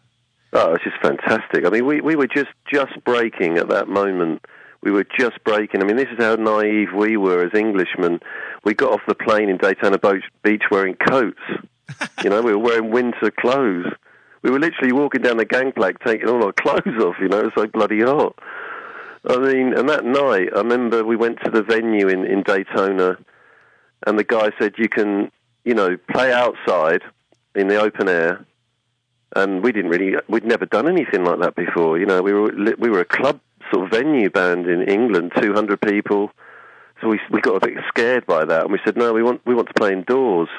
Oh, 0.53 0.73
it's 0.73 0.83
just 0.83 0.97
fantastic. 1.01 1.65
I 1.65 1.69
mean, 1.69 1.85
we, 1.85 1.99
we 2.01 2.15
were 2.15 2.27
just, 2.27 2.49
just 2.71 2.93
breaking 3.03 3.57
at 3.57 3.67
that 3.69 3.87
moment. 3.89 4.45
We 4.81 4.91
were 4.91 5.03
just 5.19 5.43
breaking. 5.43 5.81
I 5.81 5.85
mean, 5.85 5.97
this 5.97 6.07
is 6.11 6.17
how 6.23 6.35
naive 6.35 6.89
we 6.95 7.17
were 7.17 7.43
as 7.45 7.53
Englishmen. 7.53 8.19
We 8.63 8.73
got 8.73 8.91
off 8.93 9.01
the 9.07 9.15
plane 9.15 9.49
in 9.49 9.57
Daytona 9.57 9.97
Beach 10.43 10.63
wearing 10.71 10.95
coats. 10.95 11.41
you 12.23 12.29
know, 12.29 12.41
we 12.41 12.51
were 12.53 12.59
wearing 12.59 12.91
winter 12.91 13.31
clothes. 13.31 13.87
We 14.43 14.51
were 14.51 14.59
literally 14.59 14.93
walking 14.93 15.23
down 15.23 15.37
the 15.37 15.45
gangplank 15.45 15.97
taking 16.05 16.29
all 16.29 16.43
our 16.43 16.53
clothes 16.61 17.01
off, 17.01 17.15
you 17.19 17.27
know, 17.27 17.39
it 17.39 17.45
was 17.45 17.53
so 17.57 17.67
bloody 17.67 18.01
hot. 18.01 18.37
I 19.27 19.37
mean, 19.37 19.73
and 19.73 19.89
that 19.89 20.05
night, 20.05 20.49
I 20.53 20.59
remember 20.59 21.03
we 21.03 21.15
went 21.15 21.39
to 21.43 21.51
the 21.51 21.63
venue 21.63 22.07
in, 22.07 22.25
in 22.25 22.43
Daytona, 22.43 23.17
and 24.05 24.19
the 24.19 24.23
guy 24.23 24.51
said, 24.59 24.73
you 24.77 24.87
can, 24.87 25.31
you 25.63 25.73
know, 25.73 25.97
play 26.11 26.31
outside 26.31 27.01
in 27.55 27.67
the 27.67 27.81
open 27.81 28.07
air, 28.07 28.45
and 29.35 29.63
we 29.63 29.71
didn't 29.71 29.91
really 29.91 30.15
we'd 30.27 30.45
never 30.45 30.65
done 30.65 30.87
anything 30.87 31.23
like 31.23 31.39
that 31.39 31.55
before 31.55 31.97
you 31.97 32.05
know. 32.05 32.21
We 32.21 32.33
were 32.33 32.51
we 32.77 32.89
were 32.89 33.01
a 33.01 33.05
club 33.05 33.39
sort 33.71 33.85
of 33.85 33.91
venue 33.91 34.29
band 34.29 34.67
in 34.67 34.83
England 34.83 35.33
200 35.39 35.81
people. 35.81 36.31
So 37.01 37.09
we 37.09 37.19
we 37.29 37.41
got 37.41 37.63
a 37.63 37.67
bit 37.67 37.77
scared 37.87 38.25
by 38.25 38.45
that 38.45 38.63
and 38.63 38.71
we 38.71 38.79
said 38.85 38.97
no 38.97 39.13
we 39.13 39.23
want 39.23 39.41
we 39.45 39.55
want 39.55 39.67
to 39.67 39.73
play 39.73 39.91
indoors. 39.91 40.49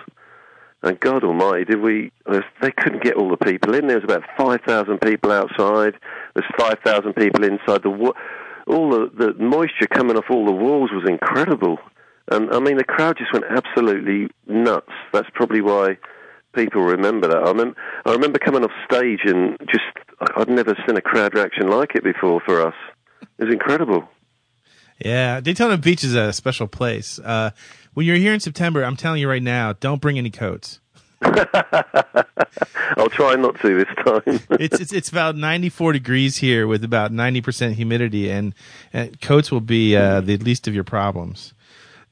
And 0.82 1.00
God 1.00 1.24
almighty 1.24 1.64
did 1.64 1.80
we 1.80 2.12
uh, 2.26 2.42
they 2.60 2.70
couldn't 2.70 3.02
get 3.02 3.16
all 3.16 3.30
the 3.30 3.36
people 3.36 3.74
in. 3.74 3.86
There 3.86 3.96
was 3.96 4.04
about 4.04 4.24
5000 4.36 5.00
people 5.00 5.32
outside. 5.32 5.94
There's 6.34 6.46
5000 6.58 7.14
people 7.14 7.44
inside 7.44 7.82
the 7.82 7.90
all 8.66 8.90
the, 8.90 9.10
the 9.16 9.34
moisture 9.34 9.86
coming 9.86 10.16
off 10.16 10.24
all 10.30 10.44
the 10.44 10.52
walls 10.52 10.90
was 10.92 11.08
incredible 11.08 11.78
and 12.30 12.50
I 12.52 12.58
mean 12.58 12.76
the 12.76 12.84
crowd 12.84 13.16
just 13.18 13.32
went 13.32 13.44
absolutely 13.48 14.28
nuts 14.46 14.92
that's 15.12 15.28
probably 15.34 15.60
why 15.60 15.98
people 16.56 16.82
remember 16.82 17.28
that. 17.28 17.36
I, 17.36 17.52
remem- 17.52 17.74
I 18.04 18.12
remember 18.12 18.38
coming 18.38 18.64
off 18.64 18.72
stage 18.90 19.20
and 19.24 19.56
just 19.70 19.84
I'd 20.36 20.48
never 20.48 20.74
seen 20.86 20.96
a 20.96 21.00
crowd 21.00 21.34
reaction 21.34 21.68
like 21.68 21.94
it 21.94 22.02
before 22.02 22.40
for 22.44 22.66
us. 22.66 22.74
It 23.38 23.44
was 23.44 23.52
incredible. 23.52 24.08
Yeah, 24.98 25.40
Daytona 25.40 25.76
Beach 25.76 26.02
is 26.02 26.14
a 26.14 26.32
special 26.32 26.66
place. 26.66 27.18
Uh, 27.18 27.50
when 27.92 28.06
you're 28.06 28.16
here 28.16 28.32
in 28.32 28.40
September, 28.40 28.82
I'm 28.82 28.96
telling 28.96 29.20
you 29.20 29.28
right 29.28 29.42
now, 29.42 29.74
don't 29.74 30.00
bring 30.00 30.16
any 30.16 30.30
coats. 30.30 30.80
I'll 32.96 33.08
try 33.10 33.34
not 33.36 33.58
to 33.60 33.84
this 33.84 34.04
time. 34.04 34.40
It's 34.60 34.80
it's, 34.80 34.92
it's 34.92 35.08
about 35.08 35.36
94 35.36 35.92
degrees 35.92 36.36
here 36.38 36.66
with 36.66 36.84
about 36.84 37.12
90% 37.12 37.72
humidity, 37.72 38.30
and, 38.30 38.54
and 38.92 39.20
coats 39.20 39.50
will 39.50 39.60
be 39.60 39.96
uh, 39.96 40.20
the 40.20 40.36
least 40.38 40.68
of 40.68 40.74
your 40.74 40.84
problems. 40.84 41.54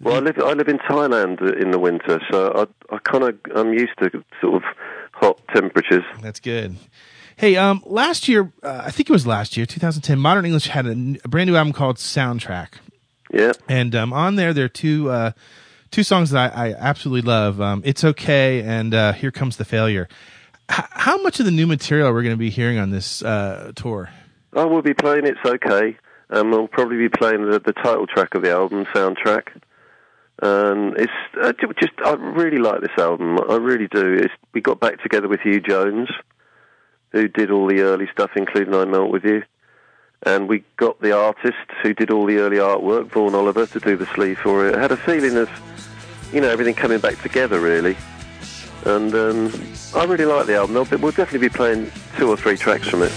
well, 0.00 0.16
I 0.16 0.18
live 0.20 0.38
I 0.38 0.52
live 0.52 0.68
in 0.68 0.78
Thailand 0.78 1.40
in 1.60 1.70
the 1.70 1.78
winter, 1.78 2.20
so 2.30 2.68
I 2.90 2.94
I 2.94 2.98
kind 2.98 3.24
of 3.24 3.38
I'm 3.54 3.72
used 3.72 3.96
to 3.98 4.24
sort 4.40 4.56
of 4.56 4.62
hot 5.12 5.40
temperatures. 5.54 6.04
That's 6.20 6.40
good. 6.40 6.76
Hey, 7.36 7.56
um, 7.56 7.82
last 7.84 8.28
year, 8.28 8.52
uh, 8.62 8.82
I 8.84 8.90
think 8.90 9.10
it 9.10 9.12
was 9.12 9.26
last 9.26 9.56
year, 9.56 9.66
2010, 9.66 10.18
Modern 10.20 10.44
English 10.44 10.68
had 10.68 10.86
a 10.86 10.94
brand 11.28 11.50
new 11.50 11.56
album 11.56 11.72
called 11.72 11.96
Soundtrack. 11.96 12.74
Yeah. 13.32 13.52
And 13.68 13.94
um, 13.96 14.12
on 14.12 14.36
there, 14.36 14.52
there 14.54 14.66
are 14.66 14.68
two 14.68 15.10
uh, 15.10 15.32
two 15.94 16.02
songs 16.02 16.30
that 16.30 16.56
I, 16.56 16.70
I 16.70 16.74
absolutely 16.74 17.22
love. 17.22 17.60
Um, 17.60 17.80
it's 17.84 18.02
okay, 18.02 18.62
and 18.62 18.92
uh, 18.92 19.12
here 19.12 19.30
comes 19.30 19.56
the 19.56 19.64
failure. 19.64 20.08
H- 20.68 20.86
how 20.90 21.22
much 21.22 21.38
of 21.38 21.46
the 21.46 21.52
new 21.52 21.68
material 21.68 22.08
are 22.08 22.14
we 22.14 22.24
going 22.24 22.34
to 22.34 22.36
be 22.36 22.50
hearing 22.50 22.78
on 22.78 22.90
this 22.90 23.22
uh, 23.22 23.70
tour? 23.76 24.10
I 24.54 24.64
will 24.64 24.82
be 24.82 24.92
playing 24.92 25.24
It's 25.24 25.38
Okay, 25.44 25.96
and 26.30 26.50
we'll 26.50 26.66
probably 26.66 26.96
be 26.96 27.08
playing 27.08 27.48
the, 27.48 27.60
the 27.60 27.72
title 27.72 28.08
track 28.08 28.34
of 28.34 28.42
the 28.42 28.50
album, 28.50 28.86
soundtrack. 28.86 29.60
And 30.42 30.96
it's 30.98 31.12
uh, 31.40 31.52
just, 31.80 31.92
I 32.04 32.14
really 32.14 32.58
like 32.58 32.80
this 32.80 32.98
album. 32.98 33.38
I 33.48 33.54
really 33.54 33.86
do. 33.86 34.14
It's, 34.14 34.34
we 34.52 34.60
got 34.60 34.80
back 34.80 35.00
together 35.00 35.28
with 35.28 35.42
Hugh 35.42 35.60
Jones, 35.60 36.08
who 37.12 37.28
did 37.28 37.52
all 37.52 37.68
the 37.68 37.82
early 37.82 38.08
stuff, 38.12 38.32
including 38.34 38.74
I 38.74 38.84
Melt 38.84 39.12
With 39.12 39.24
You. 39.24 39.44
And 40.26 40.48
we 40.48 40.64
got 40.76 41.00
the 41.00 41.12
artist 41.12 41.56
who 41.82 41.92
did 41.92 42.10
all 42.10 42.24
the 42.24 42.38
early 42.38 42.56
artwork, 42.56 43.08
Vaughan 43.08 43.34
Oliver, 43.34 43.66
to 43.66 43.80
do 43.80 43.96
the 43.96 44.06
sleeve 44.06 44.38
for 44.38 44.66
it. 44.66 44.74
I 44.74 44.80
had 44.80 44.90
a 44.92 44.96
feeling 44.96 45.36
of, 45.36 45.50
you 46.32 46.40
know, 46.40 46.48
everything 46.48 46.74
coming 46.74 46.98
back 46.98 47.20
together, 47.20 47.60
really. 47.60 47.96
And 48.86 49.14
um, 49.14 49.52
I 49.94 50.04
really 50.04 50.24
like 50.24 50.46
the 50.46 50.56
album. 50.56 50.74
We'll 50.74 50.98
we'll 50.98 51.12
definitely 51.12 51.48
be 51.48 51.54
playing 51.54 51.90
two 52.16 52.28
or 52.28 52.36
three 52.36 52.56
tracks 52.56 52.88
from 52.88 53.02
it. 53.02 53.12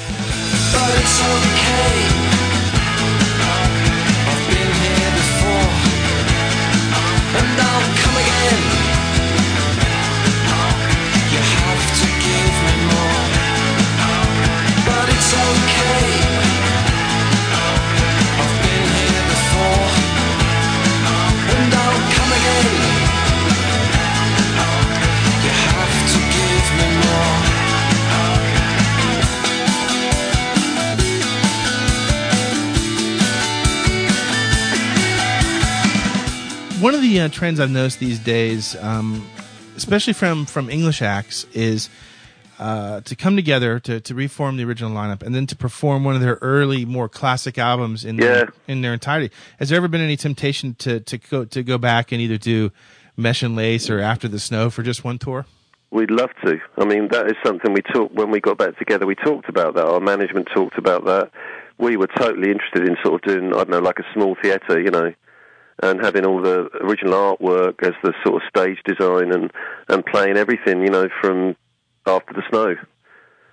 Of 37.25 37.31
uh, 37.31 37.33
trends 37.33 37.59
I've 37.59 37.71
noticed 37.71 37.99
these 37.99 38.19
days, 38.19 38.75
um, 38.77 39.27
especially 39.75 40.13
from 40.13 40.45
from 40.45 40.69
English 40.69 41.01
acts, 41.01 41.45
is 41.53 41.89
uh, 42.59 43.01
to 43.01 43.15
come 43.15 43.35
together 43.35 43.79
to, 43.79 43.99
to 44.01 44.15
reform 44.15 44.57
the 44.57 44.63
original 44.63 44.91
lineup 44.91 45.21
and 45.21 45.35
then 45.35 45.45
to 45.47 45.55
perform 45.55 46.03
one 46.03 46.15
of 46.15 46.21
their 46.21 46.39
early, 46.41 46.85
more 46.85 47.07
classic 47.07 47.57
albums 47.59 48.03
in 48.03 48.15
their, 48.17 48.37
Yeah. 48.37 48.45
in 48.67 48.81
their 48.81 48.93
entirety. 48.93 49.31
Has 49.59 49.69
there 49.69 49.77
ever 49.77 49.87
been 49.87 50.01
any 50.01 50.17
temptation 50.17 50.73
to 50.79 50.99
to 51.01 51.17
go 51.17 51.45
to 51.45 51.63
go 51.63 51.77
back 51.77 52.11
and 52.11 52.19
either 52.21 52.37
do 52.37 52.71
Mesh 53.15 53.43
and 53.43 53.55
Lace 53.55 53.89
or 53.89 53.99
After 53.99 54.27
the 54.27 54.39
Snow 54.39 54.69
for 54.69 54.83
just 54.83 55.03
one 55.03 55.17
tour? 55.19 55.45
We'd 55.89 56.11
love 56.11 56.31
to. 56.43 56.59
I 56.77 56.83
mean, 56.85 57.07
that 57.11 57.27
is 57.27 57.35
something 57.45 57.71
we 57.73 57.81
talked 57.81 58.13
when 58.13 58.29
we 58.29 58.41
got 58.41 58.57
back 58.57 58.77
together. 58.77 59.05
We 59.05 59.15
talked 59.15 59.47
about 59.47 59.75
that. 59.75 59.85
Our 59.85 60.01
management 60.01 60.49
talked 60.53 60.77
about 60.77 61.05
that. 61.05 61.31
We 61.77 61.95
were 61.95 62.07
totally 62.07 62.51
interested 62.51 62.87
in 62.89 62.97
sort 63.05 63.23
of 63.25 63.33
doing, 63.33 63.53
I 63.53 63.57
don't 63.57 63.69
know, 63.69 63.79
like 63.79 63.99
a 63.99 64.13
small 64.13 64.35
theatre, 64.41 64.81
you 64.81 64.91
know, 64.91 65.13
and 65.83 66.03
having 66.03 66.25
all 66.25 66.41
the 66.41 66.69
original 66.81 67.13
artwork 67.13 67.83
as 67.83 67.93
the 68.03 68.13
sort 68.25 68.41
of 68.41 68.49
stage 68.49 68.79
design 68.85 69.31
and 69.31 69.51
and 69.89 70.05
playing 70.05 70.37
everything, 70.37 70.81
you 70.81 70.89
know, 70.89 71.07
from 71.21 71.55
after 72.05 72.33
the 72.33 72.43
snow, 72.49 72.75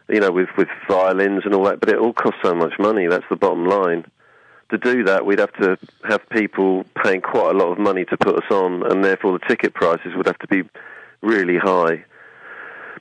you 0.08 0.20
know, 0.20 0.30
with 0.30 0.48
with 0.56 0.68
violins 0.88 1.42
and 1.44 1.54
all 1.54 1.64
that. 1.64 1.80
But 1.80 1.90
it 1.90 1.98
all 1.98 2.12
costs 2.12 2.40
so 2.42 2.54
much 2.54 2.78
money. 2.78 3.06
That's 3.06 3.28
the 3.28 3.36
bottom 3.36 3.66
line. 3.66 4.06
To 4.70 4.78
do 4.78 5.04
that, 5.04 5.26
we'd 5.26 5.38
have 5.38 5.52
to 5.54 5.76
have 6.08 6.26
people 6.30 6.84
paying 7.02 7.20
quite 7.20 7.54
a 7.54 7.58
lot 7.58 7.70
of 7.70 7.78
money 7.78 8.04
to 8.06 8.16
put 8.16 8.36
us 8.36 8.50
on, 8.50 8.90
and 8.90 9.04
therefore 9.04 9.38
the 9.38 9.46
ticket 9.46 9.74
prices 9.74 10.14
would 10.16 10.26
have 10.26 10.38
to 10.38 10.48
be 10.48 10.62
really 11.20 11.58
high. 11.58 12.04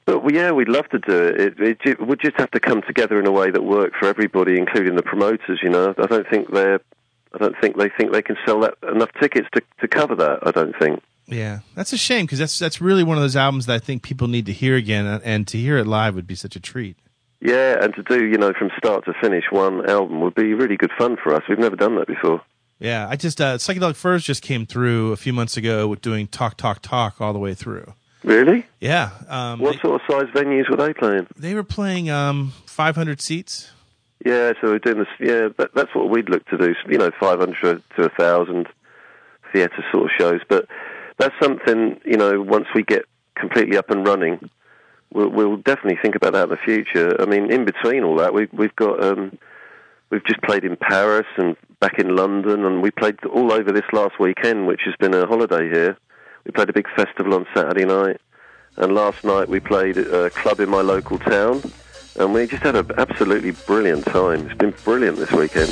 But 0.05 0.33
yeah, 0.33 0.51
we'd 0.51 0.67
love 0.67 0.89
to 0.89 0.99
do 0.99 1.17
it. 1.17 1.59
It, 1.59 1.77
it. 1.86 2.05
would 2.05 2.19
just 2.19 2.36
have 2.38 2.51
to 2.51 2.59
come 2.59 2.81
together 2.81 3.19
in 3.19 3.25
a 3.25 3.31
way 3.31 3.51
that 3.51 3.63
worked 3.63 3.95
for 3.95 4.07
everybody, 4.07 4.57
including 4.57 4.95
the 4.95 5.03
promoters. 5.03 5.59
You 5.63 5.69
know, 5.69 5.93
I 5.97 6.07
don't 6.07 6.29
think 6.29 6.51
they're. 6.51 6.81
I 7.34 7.38
don't 7.39 7.56
think 7.60 7.78
they 7.78 7.89
think 7.89 8.12
they 8.12 8.22
can 8.22 8.38
sell 8.46 8.60
that 8.62 8.76
enough 8.91 9.10
tickets 9.19 9.48
to 9.54 9.62
to 9.82 9.88
cover 9.88 10.15
that. 10.15 10.39
I 10.43 10.52
don't 10.52 10.76
think. 10.80 11.02
Yeah, 11.26 11.60
that's 11.76 11.93
a 11.93 11.98
shame 11.98 12.26
because 12.26 12.39
that's 12.39 12.60
that's 12.60 12.82
really 12.82 13.04
one 13.04 13.17
of 13.17 13.24
those 13.24 13.36
albums 13.36 13.65
that 13.65 13.74
I 13.76 13.80
think 13.80 14.04
people 14.04 14.28
need 14.28 14.46
to 14.48 14.54
hear 14.54 14.76
again, 14.76 15.06
and, 15.06 15.48
to 15.48 15.58
hear 15.58 15.78
it 15.78 15.88
live 15.88 16.15
would 16.15 16.28
be 16.28 16.36
such 16.36 16.56
a 16.56 16.60
treat. 16.60 16.98
Yeah, 17.41 17.78
and 17.82 17.93
to 17.96 18.04
do 18.04 18.26
you 18.26 18.38
know 18.38 18.54
from 18.58 18.72
start 18.78 19.06
to 19.06 19.13
finish 19.22 19.46
one 19.50 19.89
album 19.89 20.22
would 20.22 20.36
be 20.36 20.54
really 20.54 20.78
good 20.78 20.91
fun 20.98 21.17
for 21.22 21.34
us. 21.34 21.43
We've 21.48 21.60
never 21.60 21.76
done 21.76 21.96
that 21.96 22.08
before. 22.08 22.41
Yeah, 22.80 23.08
I 23.10 23.15
just 23.15 23.39
uh, 23.39 23.58
psychedelic 23.58 23.96
furs 23.96 24.24
just 24.24 24.41
came 24.41 24.65
through 24.65 25.13
a 25.13 25.15
few 25.17 25.32
months 25.32 25.56
ago 25.56 25.88
with 25.88 26.02
doing 26.02 26.28
talk, 26.28 26.58
talk, 26.58 26.82
talk 26.82 27.22
all 27.22 27.32
the 27.32 27.39
way 27.39 27.54
through. 27.54 27.93
Really? 28.24 28.65
Yeah, 28.82 29.12
um, 29.28 29.60
What 29.60 29.74
they, 29.74 29.80
sort 29.80 30.02
of 30.02 30.02
size 30.10 30.30
venues 30.34 30.69
were 30.69 30.78
they 30.78 30.93
playing? 30.93 31.28
they 31.38 31.54
were 31.54 31.63
playing 31.63 32.10
um, 32.10 32.54
500 32.65 33.22
seats. 33.22 33.72
Yeah, 34.25 34.53
so 34.62 34.69
we're 34.71 34.79
doing 34.79 34.99
this. 34.99 35.07
Yeah, 35.19 35.49
that, 35.57 35.71
that's 35.75 35.93
what 35.93 36.09
we'd 36.09 36.29
look 36.29 36.45
to 36.47 36.57
do. 36.57 36.73
You 36.89 36.97
know, 36.97 37.12
five 37.19 37.39
hundred 37.39 37.83
to 37.97 38.09
thousand 38.17 38.67
theatre 39.51 39.83
sort 39.91 40.05
of 40.05 40.12
shows. 40.17 40.41
But 40.47 40.67
that's 41.17 41.36
something 41.41 41.99
you 42.05 42.17
know. 42.17 42.41
Once 42.41 42.67
we 42.73 42.83
get 42.83 43.03
completely 43.36 43.77
up 43.77 43.89
and 43.89 44.07
running, 44.07 44.49
we'll, 45.12 45.29
we'll 45.29 45.57
definitely 45.57 45.99
think 46.01 46.15
about 46.15 46.33
that 46.33 46.45
in 46.45 46.49
the 46.49 46.57
future. 46.57 47.21
I 47.21 47.25
mean, 47.25 47.51
in 47.51 47.65
between 47.65 48.03
all 48.03 48.15
that, 48.17 48.33
we've 48.33 48.51
we've 48.53 48.75
got 48.77 49.03
um, 49.03 49.38
we've 50.09 50.25
just 50.25 50.41
played 50.41 50.63
in 50.63 50.77
Paris 50.77 51.27
and 51.38 51.57
back 51.81 51.99
in 51.99 52.15
London, 52.15 52.63
and 52.63 52.81
we 52.81 52.91
played 52.91 53.23
all 53.25 53.51
over 53.51 53.73
this 53.73 53.83
last 53.91 54.19
weekend, 54.19 54.67
which 54.67 54.81
has 54.86 54.95
been 54.99 55.13
a 55.13 55.25
holiday 55.27 55.69
here. 55.69 55.97
We 56.45 56.51
played 56.51 56.69
a 56.69 56.73
big 56.73 56.88
festival 56.95 57.33
on 57.33 57.45
Saturday 57.53 57.86
night, 57.86 58.21
and 58.77 58.93
last 58.93 59.25
night 59.25 59.49
we 59.49 59.59
played 59.59 59.97
a 59.97 60.29
club 60.29 60.62
in 60.62 60.69
my 60.69 60.81
local 60.81 61.19
town, 61.19 61.62
and 62.17 62.34
we 62.34 62.47
just 62.47 62.63
had 62.63 62.76
an 62.76 62.89
absolutely 62.97 63.52
brilliant 63.52 64.06
time. 64.06 64.45
It's 64.45 64.58
been 64.58 64.73
brilliant 64.84 65.17
this 65.17 65.32
weekend. 65.32 65.69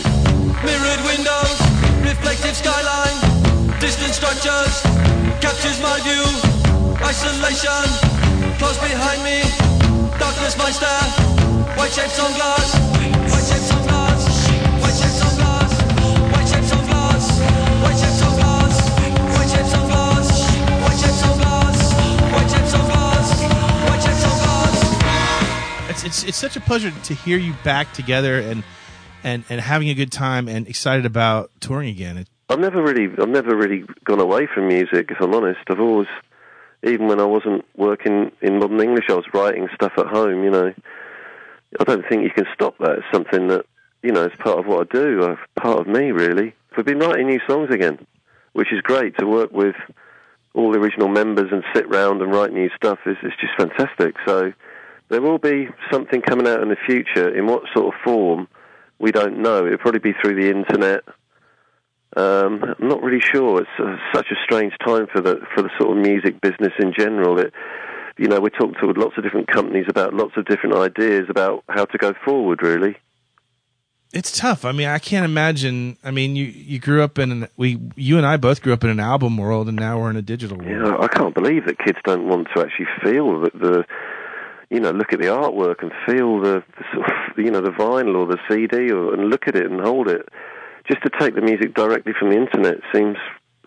Mirrored 0.63 1.01
windows, 1.06 1.58
reflective 2.01 2.56
skyline, 2.56 3.80
distant 3.80 4.13
structures, 4.13 4.82
captures 5.39 5.80
my 5.82 5.99
view. 6.01 6.25
Isolation, 7.01 7.84
close 8.58 8.77
behind 8.77 9.23
me, 9.23 9.41
darkness 10.19 10.58
my 10.58 10.71
stare. 10.71 11.10
White 11.77 11.91
shapes 11.91 12.19
on 12.19 12.34
glass, 12.34 12.75
white 13.32 13.45
shapes 13.45 13.70
It's, 26.03 26.23
it's 26.23 26.23
it's 26.29 26.37
such 26.37 26.55
a 26.55 26.61
pleasure 26.61 26.91
to 26.91 27.13
hear 27.13 27.37
you 27.37 27.53
back 27.63 27.93
together 27.93 28.39
and 28.39 28.63
and 29.23 29.43
and 29.49 29.61
having 29.61 29.89
a 29.89 29.93
good 29.93 30.11
time 30.11 30.47
and 30.47 30.67
excited 30.67 31.05
about 31.05 31.51
touring 31.59 31.89
again. 31.89 32.17
It, 32.17 32.27
I've 32.49 32.59
never 32.59 32.81
really, 32.81 33.05
I've 33.21 33.29
never 33.29 33.55
really 33.55 33.83
gone 34.03 34.19
away 34.19 34.47
from 34.51 34.67
music. 34.67 35.11
If 35.11 35.21
I'm 35.21 35.33
honest, 35.33 35.59
I've 35.69 35.79
always, 35.79 36.07
even 36.83 37.07
when 37.07 37.19
I 37.21 37.25
wasn't 37.25 37.63
working 37.77 38.31
in 38.41 38.57
modern 38.59 38.81
English, 38.81 39.05
I 39.09 39.13
was 39.13 39.25
writing 39.33 39.67
stuff 39.75 39.93
at 39.97 40.07
home. 40.07 40.43
You 40.43 40.49
know, 40.49 40.73
I 41.79 41.83
don't 41.83 42.03
think 42.09 42.23
you 42.23 42.31
can 42.31 42.45
stop 42.53 42.77
that. 42.79 42.97
It's 42.97 43.05
something 43.13 43.47
that, 43.47 43.65
you 44.03 44.11
know, 44.11 44.23
it's 44.23 44.35
part 44.37 44.59
of 44.59 44.65
what 44.65 44.87
I 44.89 44.93
do. 44.97 45.21
uh, 45.23 45.35
Part 45.61 45.79
of 45.81 45.87
me, 45.87 46.11
really. 46.11 46.53
We've 46.75 46.85
been 46.85 46.99
writing 46.99 47.27
new 47.27 47.39
songs 47.47 47.69
again, 47.71 48.05
which 48.53 48.73
is 48.73 48.81
great 48.81 49.17
to 49.19 49.25
work 49.25 49.51
with 49.51 49.75
all 50.53 50.73
the 50.73 50.79
original 50.79 51.07
members 51.07 51.51
and 51.53 51.63
sit 51.73 51.87
round 51.89 52.21
and 52.21 52.33
write 52.33 52.51
new 52.51 52.69
stuff. 52.75 52.99
is 53.05 53.15
It's 53.23 53.35
just 53.39 53.53
fantastic. 53.57 54.15
So 54.25 54.51
there 55.12 55.21
will 55.21 55.38
be 55.38 55.67
something 55.91 56.21
coming 56.21 56.47
out 56.47 56.63
in 56.63 56.69
the 56.69 56.78
future. 56.88 57.30
In 57.38 57.45
what 57.45 57.63
sort 57.76 57.93
of 57.93 58.02
form, 58.02 58.47
we 58.97 59.12
don't 59.12 59.39
know. 59.39 59.65
It'll 59.65 59.78
probably 59.78 60.00
be 60.00 60.13
through 60.13 60.41
the 60.41 60.50
internet. 60.50 61.04
Um, 62.15 62.63
I'm 62.80 62.88
not 62.88 63.04
really 63.04 63.19
sure. 63.19 63.62
It's 63.62 63.69
uh, 63.78 63.97
such 64.13 64.28
a 64.32 64.36
strange 64.43 64.74
time 64.86 65.08
for 65.13 65.21
the 65.21 65.41
for 65.54 65.62
the 65.62 65.69
sort 65.78 65.97
of 65.97 66.04
music 66.04 66.39
business 66.39 66.71
in 66.80 66.93
general. 66.97 67.39
It, 67.39 67.54
you 68.17 68.28
know, 68.28 68.39
we're 68.39 68.50
talking 68.50 68.76
to 68.80 69.00
lots 69.00 69.17
of 69.17 69.24
different 69.24 69.47
companies 69.47 69.86
about 69.89 70.13
lots 70.13 70.34
of 70.38 70.45
different 70.45 70.76
ideas 70.76 71.26
about 71.30 71.63
how 71.67 71.86
to 71.86 71.97
go 71.97 72.13
forward. 72.26 72.62
Really, 72.62 72.95
it's 74.13 74.38
tough. 74.38 74.63
I 74.63 74.71
mean, 74.71 74.88
I 74.88 75.00
can't 75.00 75.26
imagine. 75.26 75.97
I 76.04 76.12
mean, 76.12 76.38
you 76.38 76.45
you 76.45 76.80
grew 76.80 77.02
up 77.02 77.19
in 77.19 77.32
an, 77.32 77.47
we 77.58 77.80
you 77.95 78.17
and 78.17 78.26
I 78.26 78.38
both 78.38 78.62
grew 78.62 78.71
up 78.74 78.84
in 78.84 78.89
an 78.89 79.00
album 79.00 79.38
world, 79.38 79.67
and 79.67 79.78
now 79.78 80.00
we're 80.00 80.10
in 80.10 80.17
a 80.17 80.21
digital 80.21 80.58
world. 80.58 80.69
know, 80.80 81.00
I 81.00 81.08
can't 81.08 81.34
believe 81.34 81.65
that 81.65 81.80
kids 81.80 81.97
don't 82.06 82.28
want 82.28 82.47
to 82.56 82.62
actually 82.62 82.88
feel 83.04 83.41
the, 83.41 83.52
the 83.54 83.86
you 84.71 84.79
know, 84.79 84.91
look 84.91 85.12
at 85.12 85.19
the 85.19 85.27
artwork 85.27 85.84
and 85.84 85.91
feel 86.05 86.39
the, 86.39 86.63
the 86.77 86.86
sort 86.93 87.05
of, 87.05 87.38
you 87.38 87.51
know, 87.51 87.60
the 87.60 87.71
vinyl 87.71 88.15
or 88.15 88.25
the 88.25 88.39
CD, 88.49 88.89
or, 88.91 89.13
and 89.13 89.29
look 89.29 89.47
at 89.47 89.55
it 89.55 89.69
and 89.69 89.81
hold 89.81 90.07
it. 90.07 90.29
Just 90.89 91.03
to 91.03 91.12
take 91.19 91.36
the 91.36 91.41
music 91.41 91.75
directly 91.75 92.13
from 92.17 92.29
the 92.29 92.38
internet 92.38 92.77
seems 92.93 93.17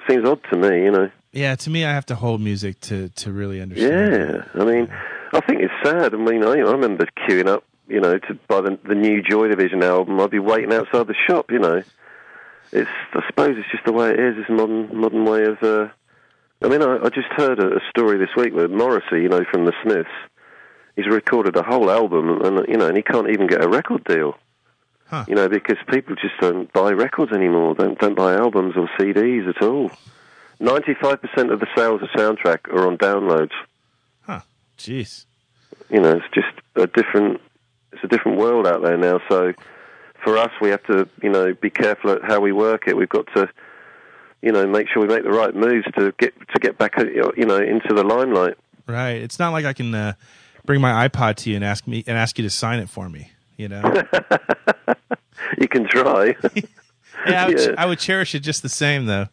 seems 0.08 0.26
odd 0.26 0.40
to 0.50 0.58
me. 0.58 0.84
You 0.84 0.90
know. 0.90 1.10
Yeah, 1.32 1.56
to 1.56 1.70
me, 1.70 1.84
I 1.84 1.92
have 1.92 2.06
to 2.06 2.14
hold 2.14 2.40
music 2.40 2.80
to 2.82 3.10
to 3.10 3.32
really 3.32 3.60
understand. 3.60 4.44
Yeah, 4.54 4.62
I 4.62 4.64
mean, 4.64 4.88
I 5.32 5.40
think 5.40 5.60
it's 5.60 5.74
sad. 5.84 6.14
I 6.14 6.16
mean, 6.16 6.42
I, 6.42 6.52
I 6.52 6.72
remember 6.72 7.06
queuing 7.28 7.48
up, 7.48 7.64
you 7.86 8.00
know, 8.00 8.18
to 8.18 8.34
buy 8.48 8.62
the, 8.62 8.78
the 8.88 8.94
new 8.94 9.22
Joy 9.22 9.48
Division 9.48 9.82
album. 9.82 10.18
I'd 10.20 10.30
be 10.30 10.38
waiting 10.38 10.72
outside 10.72 11.06
the 11.06 11.14
shop, 11.28 11.50
you 11.50 11.58
know. 11.58 11.82
It's, 12.72 12.90
I 13.12 13.20
suppose, 13.28 13.56
it's 13.58 13.70
just 13.70 13.84
the 13.84 13.92
way 13.92 14.10
it 14.10 14.18
is. 14.18 14.36
It's 14.38 14.48
a 14.48 14.52
modern, 14.52 14.96
modern 14.98 15.24
way 15.26 15.44
of. 15.44 15.62
Uh, 15.62 15.88
I 16.62 16.68
mean, 16.68 16.82
I, 16.82 16.96
I 16.96 17.08
just 17.10 17.28
heard 17.36 17.60
a, 17.60 17.76
a 17.76 17.80
story 17.90 18.16
this 18.16 18.34
week 18.36 18.54
with 18.54 18.70
Morrissey, 18.70 19.22
you 19.22 19.28
know, 19.28 19.44
from 19.50 19.66
the 19.66 19.72
Smiths. 19.82 20.08
He's 20.96 21.06
recorded 21.06 21.56
a 21.56 21.62
whole 21.62 21.90
album, 21.90 22.42
and 22.42 22.66
you 22.68 22.76
know, 22.76 22.86
and 22.86 22.96
he 22.96 23.02
can't 23.02 23.28
even 23.28 23.46
get 23.46 23.64
a 23.64 23.68
record 23.68 24.04
deal. 24.04 24.36
Huh. 25.06 25.24
You 25.28 25.34
know, 25.34 25.48
because 25.48 25.76
people 25.88 26.14
just 26.14 26.34
don't 26.40 26.72
buy 26.72 26.90
records 26.92 27.32
anymore. 27.32 27.74
Don't 27.74 27.98
don't 27.98 28.14
buy 28.14 28.34
albums 28.34 28.74
or 28.76 28.88
CDs 28.98 29.48
at 29.48 29.62
all. 29.62 29.90
Ninety-five 30.60 31.20
percent 31.20 31.50
of 31.50 31.60
the 31.60 31.66
sales 31.76 32.00
of 32.02 32.08
soundtrack 32.10 32.68
are 32.72 32.86
on 32.86 32.96
downloads. 32.96 33.52
Huh. 34.22 34.40
Jeez. 34.78 35.24
You 35.90 36.00
know, 36.00 36.12
it's 36.12 36.26
just 36.32 36.48
a 36.76 36.86
different. 36.86 37.40
It's 37.92 38.02
a 38.04 38.08
different 38.08 38.38
world 38.38 38.66
out 38.66 38.82
there 38.82 38.96
now. 38.96 39.20
So, 39.28 39.52
for 40.24 40.36
us, 40.36 40.50
we 40.60 40.70
have 40.70 40.82
to, 40.84 41.08
you 41.22 41.30
know, 41.30 41.54
be 41.54 41.70
careful 41.70 42.10
at 42.10 42.24
how 42.24 42.40
we 42.40 42.50
work 42.50 42.88
it. 42.88 42.96
We've 42.96 43.08
got 43.08 43.26
to, 43.34 43.48
you 44.42 44.50
know, 44.50 44.66
make 44.66 44.88
sure 44.88 45.02
we 45.02 45.08
make 45.08 45.22
the 45.22 45.30
right 45.30 45.54
moves 45.54 45.86
to 45.96 46.12
get 46.18 46.34
to 46.54 46.60
get 46.60 46.78
back, 46.78 46.96
you 46.98 47.46
know, 47.46 47.58
into 47.58 47.94
the 47.94 48.02
limelight. 48.02 48.54
Right. 48.86 49.16
It's 49.22 49.38
not 49.38 49.52
like 49.52 49.64
I 49.64 49.72
can 49.72 49.94
uh, 49.94 50.14
bring 50.64 50.80
my 50.80 51.08
iPod 51.08 51.36
to 51.36 51.50
you 51.50 51.56
and 51.56 51.64
ask 51.64 51.86
me 51.86 52.04
and 52.06 52.16
ask 52.16 52.38
you 52.38 52.44
to 52.44 52.50
sign 52.50 52.78
it 52.78 52.88
for 52.88 53.08
me. 53.08 53.30
You 53.56 53.68
know. 53.68 53.82
You 55.58 55.68
can 55.68 55.86
try. 55.88 56.34
yeah, 57.26 57.44
I 57.44 57.48
would, 57.48 57.60
Yeah. 57.60 57.74
I 57.78 57.86
would 57.86 57.98
cherish 57.98 58.34
it 58.34 58.40
just 58.40 58.62
the 58.62 58.68
same, 58.68 59.06
though. 59.06 59.28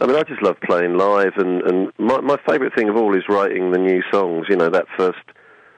I 0.00 0.06
mean, 0.06 0.16
I 0.16 0.22
just 0.22 0.42
love 0.42 0.56
playing 0.60 0.96
live, 0.96 1.34
and 1.36 1.62
and 1.62 1.92
my 1.98 2.20
my 2.20 2.36
favourite 2.46 2.74
thing 2.74 2.88
of 2.88 2.96
all 2.96 3.14
is 3.16 3.24
writing 3.28 3.72
the 3.72 3.78
new 3.78 4.02
songs. 4.10 4.46
You 4.48 4.56
know, 4.56 4.70
that 4.70 4.86
first 4.96 5.18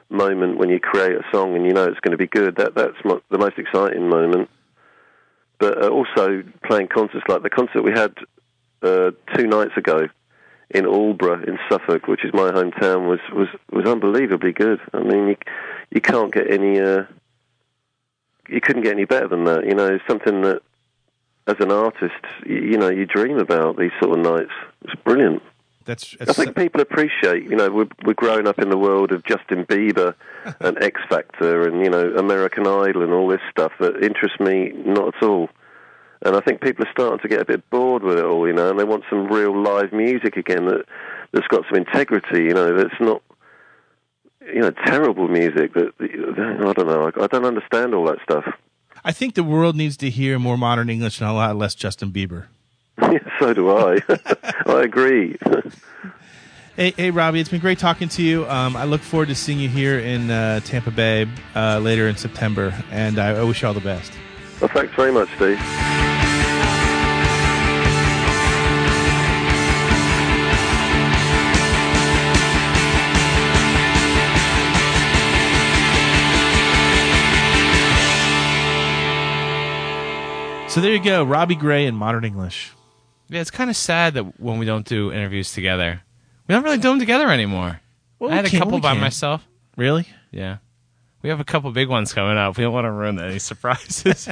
moment 0.09 0.59
when 0.59 0.69
you 0.69 0.79
create 0.79 1.17
a 1.17 1.23
song 1.33 1.57
and 1.57 1.67
you 1.67 1.73
know 1.73 1.85
it's 1.85 2.01
going 2.01 2.13
to 2.13 2.17
be 2.19 2.29
good. 2.29 2.57
That 2.57 2.75
that's 2.75 2.97
my, 3.05 3.19
the 3.31 3.39
most 3.39 3.59
exciting 3.59 4.09
moment. 4.09 4.49
But 5.59 5.83
uh, 5.83 5.89
also 5.89 6.43
playing 6.65 6.89
concerts 6.89 7.25
like 7.29 7.43
the 7.43 7.51
concert 7.51 7.83
we 7.83 7.93
had 7.93 8.15
uh, 8.83 9.11
two 9.37 9.47
nights 9.47 9.77
ago 9.77 10.09
in 10.71 10.85
Aldeburgh 10.85 11.47
in 11.47 11.59
Suffolk, 11.71 12.07
which 12.07 12.25
is 12.25 12.33
my 12.33 12.51
hometown, 12.51 13.09
was 13.09 13.21
was 13.33 13.49
was 13.71 13.87
unbelievably 13.87 14.53
good. 14.53 14.81
I 14.93 15.01
mean, 15.01 15.29
you 15.29 15.37
you 15.91 16.01
can't 16.01 16.33
get 16.33 16.51
any. 16.51 16.81
Uh, 16.81 17.05
you 18.49 18.61
couldn't 18.61 18.83
get 18.83 18.93
any 18.93 19.07
better 19.07 19.29
than 19.29 19.45
that. 19.45 19.67
You 19.67 19.75
know, 19.75 19.87
it's 19.87 20.07
something 20.07 20.43
that 20.43 20.63
as 21.47 21.57
an 21.61 21.71
artist, 21.71 22.25
you, 22.47 22.57
you 22.57 22.79
know, 22.79 22.91
you 22.91 23.07
dream 23.07 23.39
about 23.39 23.79
these 23.79 23.93
sort 24.03 24.19
of 24.19 24.25
nights. 24.25 24.53
It's 24.83 25.01
brilliant. 25.03 25.43
That's, 25.85 26.17
I 26.19 26.33
think 26.33 26.57
people 26.57 26.81
appreciate, 26.81 27.43
you 27.43 27.57
know, 27.57 27.71
we're, 27.71 27.89
we're 28.05 28.15
growing 28.15 28.47
up 28.47 28.59
in 28.59 28.71
the 28.71 28.79
world 28.79 29.13
of 29.13 29.23
Justin 29.25 29.67
Bieber 29.67 30.15
and 30.61 30.83
X 30.83 31.01
Factor 31.11 31.69
and, 31.69 31.85
you 31.85 31.91
know, 31.91 32.15
American 32.17 32.67
Idol 32.67 33.03
and 33.03 33.13
all 33.13 33.29
this 33.29 33.43
stuff 33.51 33.73
that 33.81 34.03
interests 34.03 34.41
me 34.41 34.73
not 34.75 35.15
at 35.15 35.23
all. 35.23 35.51
And 36.23 36.37
I 36.37 36.41
think 36.41 36.61
people 36.61 36.85
are 36.87 36.93
starting 36.93 37.19
to 37.19 37.29
get 37.29 37.41
a 37.41 37.45
bit 37.45 37.69
bored 37.71 38.03
with 38.03 38.19
it 38.19 38.25
all, 38.25 38.47
you 38.47 38.53
know, 38.53 38.71
and 38.71 38.79
they 38.79 38.85
want 38.85 39.05
some 39.11 39.27
real 39.27 39.57
live 39.63 39.93
music 39.93 40.37
again 40.37 40.67
that, 40.67 40.87
that's 41.33 41.47
got 41.49 41.65
some 41.69 41.77
integrity, 41.77 42.45
you 42.45 42.55
know, 42.55 42.77
that's 42.77 43.01
not, 43.01 43.23
you 44.47 44.61
know, 44.61 44.71
terrible 44.71 45.29
music 45.29 45.75
that, 45.75 45.93
I 46.01 46.73
don't 46.73 46.87
know, 46.87 47.11
I, 47.15 47.25
I 47.25 47.27
don't 47.27 47.45
understand 47.45 47.95
all 47.95 48.07
that 48.07 48.19
stuff. 48.23 48.45
I 49.05 49.13
think 49.13 49.35
the 49.35 49.45
world 49.45 49.77
needs 49.77 49.97
to 49.99 50.11
hear 50.11 50.39
more 50.39 50.57
modern 50.57 50.89
English 50.89 51.21
and 51.21 51.29
a 51.29 51.33
lot 51.33 51.57
less 51.57 51.75
Justin 51.75 52.11
Bieber. 52.11 52.47
so 53.39 53.53
do 53.53 53.71
I. 53.71 53.99
I 54.67 54.83
agree. 54.83 55.37
Hey, 56.77 56.93
hey, 56.97 57.13
Robbie, 57.13 57.39
it's 57.39 57.49
been 57.51 57.61
great 57.61 57.79
talking 57.79 58.09
to 58.09 58.23
you. 58.25 58.51
Um, 58.51 58.75
I 58.75 58.83
look 58.83 59.01
forward 59.01 59.29
to 59.29 59.37
seeing 59.37 59.61
you 59.61 59.69
here 59.69 60.01
in 60.01 60.29
uh, 60.29 60.59
Tampa 60.59 60.91
Bay 60.91 61.29
uh, 61.55 61.79
later 61.79 62.09
in 62.09 62.17
September, 62.17 62.75
and 62.91 63.21
I, 63.21 63.37
I 63.37 63.45
wish 63.45 63.63
you 63.63 63.69
all 63.69 63.75
the 63.75 63.81
best. 63.81 64.11
Well, 64.61 64.71
thanks 64.73 64.95
very 64.95 65.13
much, 65.13 65.29
Steve. 65.37 65.61
So 80.67 80.81
there 80.81 80.91
you 80.93 80.99
go, 81.01 81.23
Robbie 81.23 81.55
Grey 81.55 81.87
in 81.87 81.95
modern 81.95 82.25
English. 82.25 82.73
Yeah, 83.29 83.41
it's 83.41 83.51
kind 83.53 83.71
of 83.71 83.77
sad 83.77 84.15
that 84.15 84.41
when 84.41 84.59
we 84.59 84.67
don't 84.67 84.85
do 84.85 85.13
interviews 85.13 85.53
together, 85.53 86.03
we 86.49 86.53
don't 86.53 86.65
really 86.65 86.79
do 86.79 86.89
them 86.89 86.99
together 86.99 87.31
anymore. 87.31 87.81
Well, 88.19 88.33
I 88.33 88.37
had 88.37 88.45
we 88.45 88.49
a 88.49 88.51
can't- 88.51 88.65
couple 88.65 88.81
by 88.81 88.89
can't. 88.91 89.01
myself. 89.01 89.47
Really? 89.77 90.09
Yeah. 90.33 90.57
We 91.25 91.31
have 91.31 91.41
a 91.41 91.45
couple 91.45 91.73
big 91.73 91.89
ones 91.89 92.13
coming 92.13 92.37
up. 92.37 92.59
We 92.59 92.65
don't 92.65 92.75
want 92.75 92.85
to 92.85 92.93
ruin 92.93 93.19
any 93.19 93.39
surprises. 93.39 94.29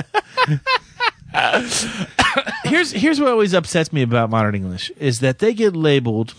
here's 2.64 2.92
here's 2.92 3.18
what 3.18 3.30
always 3.30 3.54
upsets 3.54 3.94
me 3.94 4.02
about 4.02 4.28
modern 4.28 4.54
English 4.54 4.92
is 4.98 5.20
that 5.20 5.38
they 5.38 5.54
get 5.54 5.74
labeled 5.74 6.34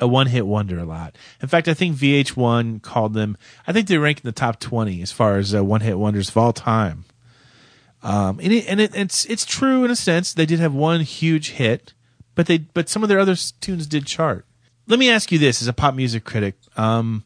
a 0.00 0.08
one 0.08 0.26
hit 0.26 0.44
wonder 0.44 0.80
a 0.80 0.84
lot. 0.84 1.16
In 1.40 1.46
fact, 1.46 1.68
I 1.68 1.74
think 1.74 1.96
VH1 1.96 2.82
called 2.82 3.14
them. 3.14 3.36
I 3.64 3.72
think 3.72 3.86
they 3.86 3.96
rank 3.96 4.18
in 4.18 4.22
the 4.24 4.32
top 4.32 4.58
twenty 4.58 5.02
as 5.02 5.12
far 5.12 5.38
as 5.38 5.54
uh, 5.54 5.62
one 5.62 5.82
hit 5.82 5.96
wonders 5.96 6.30
of 6.30 6.36
all 6.36 6.52
time. 6.52 7.04
Um, 8.02 8.40
and 8.42 8.52
it, 8.52 8.66
and 8.68 8.80
it, 8.80 8.96
it's 8.96 9.24
it's 9.26 9.46
true 9.46 9.84
in 9.84 9.92
a 9.92 9.96
sense. 9.96 10.34
They 10.34 10.46
did 10.46 10.58
have 10.58 10.74
one 10.74 11.02
huge 11.02 11.50
hit, 11.50 11.92
but 12.34 12.46
they 12.46 12.58
but 12.58 12.88
some 12.88 13.04
of 13.04 13.08
their 13.08 13.20
other 13.20 13.36
tunes 13.36 13.86
did 13.86 14.06
chart. 14.06 14.46
Let 14.88 14.98
me 14.98 15.08
ask 15.08 15.30
you 15.30 15.38
this: 15.38 15.62
as 15.62 15.68
a 15.68 15.72
pop 15.72 15.94
music 15.94 16.24
critic, 16.24 16.56
um, 16.76 17.22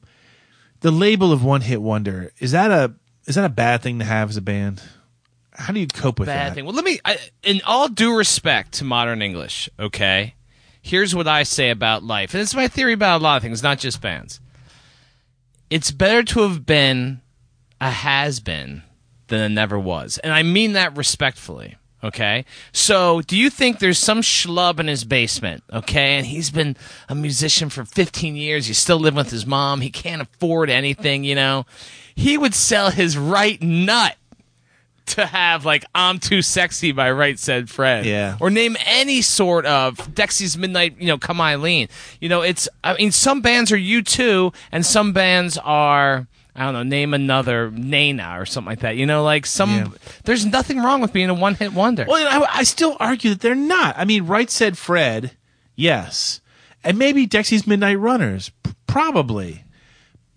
the 0.80 0.90
label 0.90 1.32
of 1.32 1.42
one 1.42 1.62
hit 1.62 1.82
wonder 1.82 2.32
is 2.38 2.52
that 2.52 2.70
a 2.70 2.94
is 3.26 3.34
that 3.34 3.44
a 3.44 3.50
bad 3.50 3.82
thing 3.82 3.98
to 3.98 4.04
have 4.04 4.30
as 4.30 4.36
a 4.36 4.42
band? 4.42 4.82
How 5.52 5.72
do 5.72 5.80
you 5.80 5.86
cope 5.86 6.18
with 6.18 6.26
Bad 6.26 6.50
that? 6.50 6.54
thing. 6.54 6.64
Well, 6.64 6.74
let 6.74 6.84
me, 6.84 7.00
I, 7.04 7.18
in 7.42 7.62
all 7.64 7.88
due 7.88 8.14
respect 8.14 8.72
to 8.74 8.84
modern 8.84 9.22
English, 9.22 9.70
okay? 9.80 10.34
Here's 10.82 11.14
what 11.14 11.26
I 11.26 11.42
say 11.44 11.70
about 11.70 12.04
life. 12.04 12.34
And 12.34 12.42
it's 12.42 12.54
my 12.54 12.68
theory 12.68 12.92
about 12.92 13.20
a 13.20 13.24
lot 13.24 13.38
of 13.38 13.42
things, 13.42 13.62
not 13.62 13.78
just 13.78 14.00
bands. 14.00 14.38
It's 15.70 15.90
better 15.90 16.22
to 16.22 16.40
have 16.42 16.66
been 16.66 17.22
a 17.80 17.90
has 17.90 18.38
been 18.38 18.82
than 19.28 19.40
a 19.40 19.48
never 19.48 19.78
was. 19.80 20.18
And 20.18 20.32
I 20.32 20.42
mean 20.42 20.74
that 20.74 20.96
respectfully. 20.96 21.76
Okay. 22.06 22.44
So 22.72 23.20
do 23.22 23.36
you 23.36 23.50
think 23.50 23.78
there's 23.78 23.98
some 23.98 24.20
schlub 24.20 24.78
in 24.78 24.86
his 24.86 25.04
basement? 25.04 25.64
Okay. 25.72 26.16
And 26.16 26.26
he's 26.26 26.50
been 26.50 26.76
a 27.08 27.14
musician 27.14 27.68
for 27.68 27.84
15 27.84 28.36
years. 28.36 28.66
He's 28.66 28.78
still 28.78 28.98
living 28.98 29.18
with 29.18 29.30
his 29.30 29.46
mom. 29.46 29.80
He 29.80 29.90
can't 29.90 30.22
afford 30.22 30.70
anything, 30.70 31.24
you 31.24 31.34
know? 31.34 31.66
He 32.14 32.38
would 32.38 32.54
sell 32.54 32.90
his 32.90 33.18
right 33.18 33.60
nut 33.60 34.16
to 35.06 35.26
have 35.26 35.64
like 35.64 35.84
I'm 35.94 36.18
too 36.18 36.42
sexy 36.42 36.92
by 36.92 37.10
right 37.10 37.38
said 37.38 37.70
Fred. 37.70 38.06
Yeah. 38.06 38.36
Or 38.40 38.50
name 38.50 38.76
any 38.86 39.22
sort 39.22 39.64
of 39.66 39.96
Dexy's 40.14 40.56
Midnight, 40.56 40.96
you 40.98 41.06
know, 41.06 41.18
Come 41.18 41.40
Eileen. 41.40 41.88
You 42.20 42.28
know, 42.28 42.42
it's 42.42 42.68
I 42.82 42.94
mean 42.94 43.12
some 43.12 43.40
bands 43.40 43.72
are 43.72 43.78
U2 43.78 44.54
and 44.72 44.84
some 44.84 45.12
bands 45.12 45.58
are 45.58 46.26
I 46.56 46.64
don't 46.64 46.72
know, 46.74 46.82
name 46.82 47.12
another 47.14 47.70
Nana 47.70 48.36
or 48.40 48.46
something 48.46 48.70
like 48.70 48.80
that. 48.80 48.96
You 48.96 49.04
know, 49.06 49.22
like 49.22 49.44
some 49.46 49.70
Yeah. 49.70 49.86
there's 50.24 50.46
nothing 50.46 50.78
wrong 50.78 51.00
with 51.00 51.12
being 51.12 51.28
a 51.28 51.34
one 51.34 51.54
hit 51.54 51.72
wonder. 51.72 52.04
Well, 52.08 52.26
I, 52.44 52.60
I 52.60 52.62
still 52.62 52.96
argue 52.98 53.30
that 53.30 53.40
they're 53.40 53.54
not. 53.54 53.94
I 53.98 54.04
mean, 54.04 54.26
Right 54.26 54.50
Said 54.50 54.78
Fred, 54.78 55.32
yes, 55.74 56.40
and 56.82 56.98
maybe 56.98 57.26
Dexy's 57.26 57.66
Midnight 57.66 57.98
Runners, 57.98 58.50
p- 58.62 58.72
probably, 58.86 59.64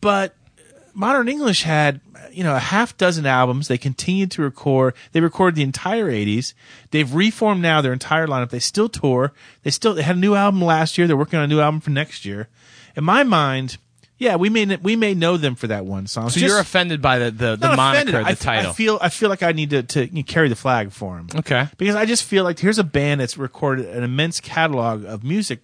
but 0.01 0.35
uh, 0.57 0.61
Modern 0.93 1.27
English 1.29 1.63
had 1.63 2.01
you 2.31 2.43
know 2.43 2.55
a 2.55 2.59
half 2.59 2.97
dozen 2.97 3.25
albums. 3.25 3.67
They 3.67 3.77
continued 3.77 4.31
to 4.31 4.41
record. 4.41 4.93
They 5.13 5.21
recorded 5.21 5.55
the 5.55 5.63
entire 5.63 6.11
'80s. 6.11 6.53
They've 6.91 7.11
reformed 7.13 7.61
now 7.61 7.81
their 7.81 7.93
entire 7.93 8.27
lineup. 8.27 8.49
They 8.49 8.59
still 8.59 8.89
tour. 8.89 9.31
They 9.63 9.71
still 9.71 9.93
they 9.93 10.03
had 10.03 10.15
a 10.17 10.19
new 10.19 10.35
album 10.35 10.61
last 10.61 10.97
year. 10.97 11.07
They're 11.07 11.17
working 11.17 11.39
on 11.39 11.45
a 11.45 11.47
new 11.47 11.59
album 11.61 11.79
for 11.79 11.91
next 11.91 12.25
year. 12.25 12.49
In 12.95 13.03
my 13.03 13.23
mind. 13.23 13.77
Yeah, 14.19 14.35
we 14.35 14.49
may 14.49 14.75
we 14.75 14.95
may 14.95 15.13
know 15.15 15.37
them 15.37 15.55
for 15.55 15.67
that 15.67 15.85
one 15.85 16.05
song. 16.05 16.29
so 16.29 16.39
Just- 16.39 16.45
you're 16.51 16.59
offended 16.59 17.01
by 17.01 17.17
the 17.19 17.31
the, 17.31 17.55
the 17.55 17.75
moniker, 17.75 18.01
offended. 18.09 18.15
the 18.15 18.29
I, 18.29 18.33
title. 18.35 18.71
I 18.71 18.73
feel 18.73 18.99
I 19.01 19.09
feel 19.09 19.29
like 19.29 19.41
I 19.41 19.53
need 19.53 19.69
to 19.71 19.81
to 19.83 20.05
you 20.07 20.11
know, 20.17 20.23
carry 20.23 20.49
the 20.49 20.55
flag 20.57 20.91
for 20.91 21.17
him. 21.17 21.27
Okay. 21.33 21.67
Because 21.77 21.95
I 21.95 22.05
just 22.05 22.23
feel 22.25 22.43
like 22.43 22.59
here's 22.59 22.77
a 22.79 22.83
band 22.83 23.21
that's 23.21 23.37
recorded 23.37 23.85
an 23.87 24.03
immense 24.03 24.39
catalog 24.39 25.05
of 25.05 25.23
music 25.23 25.63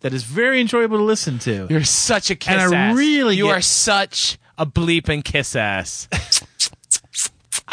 that 0.00 0.12
is 0.12 0.22
very 0.22 0.60
enjoyable 0.60 0.98
to 0.98 1.02
listen 1.02 1.38
to. 1.40 1.66
You're 1.70 1.82
such 1.82 2.30
a 2.30 2.34
kiss 2.34 2.62
And 2.62 2.74
I 2.74 2.92
really 2.92 3.36
You 3.36 3.46
get- 3.46 3.56
are 3.56 3.60
such 3.62 4.38
a 4.58 4.66
bleeping 4.66 5.24
kiss 5.24 5.56
ass. 5.56 6.06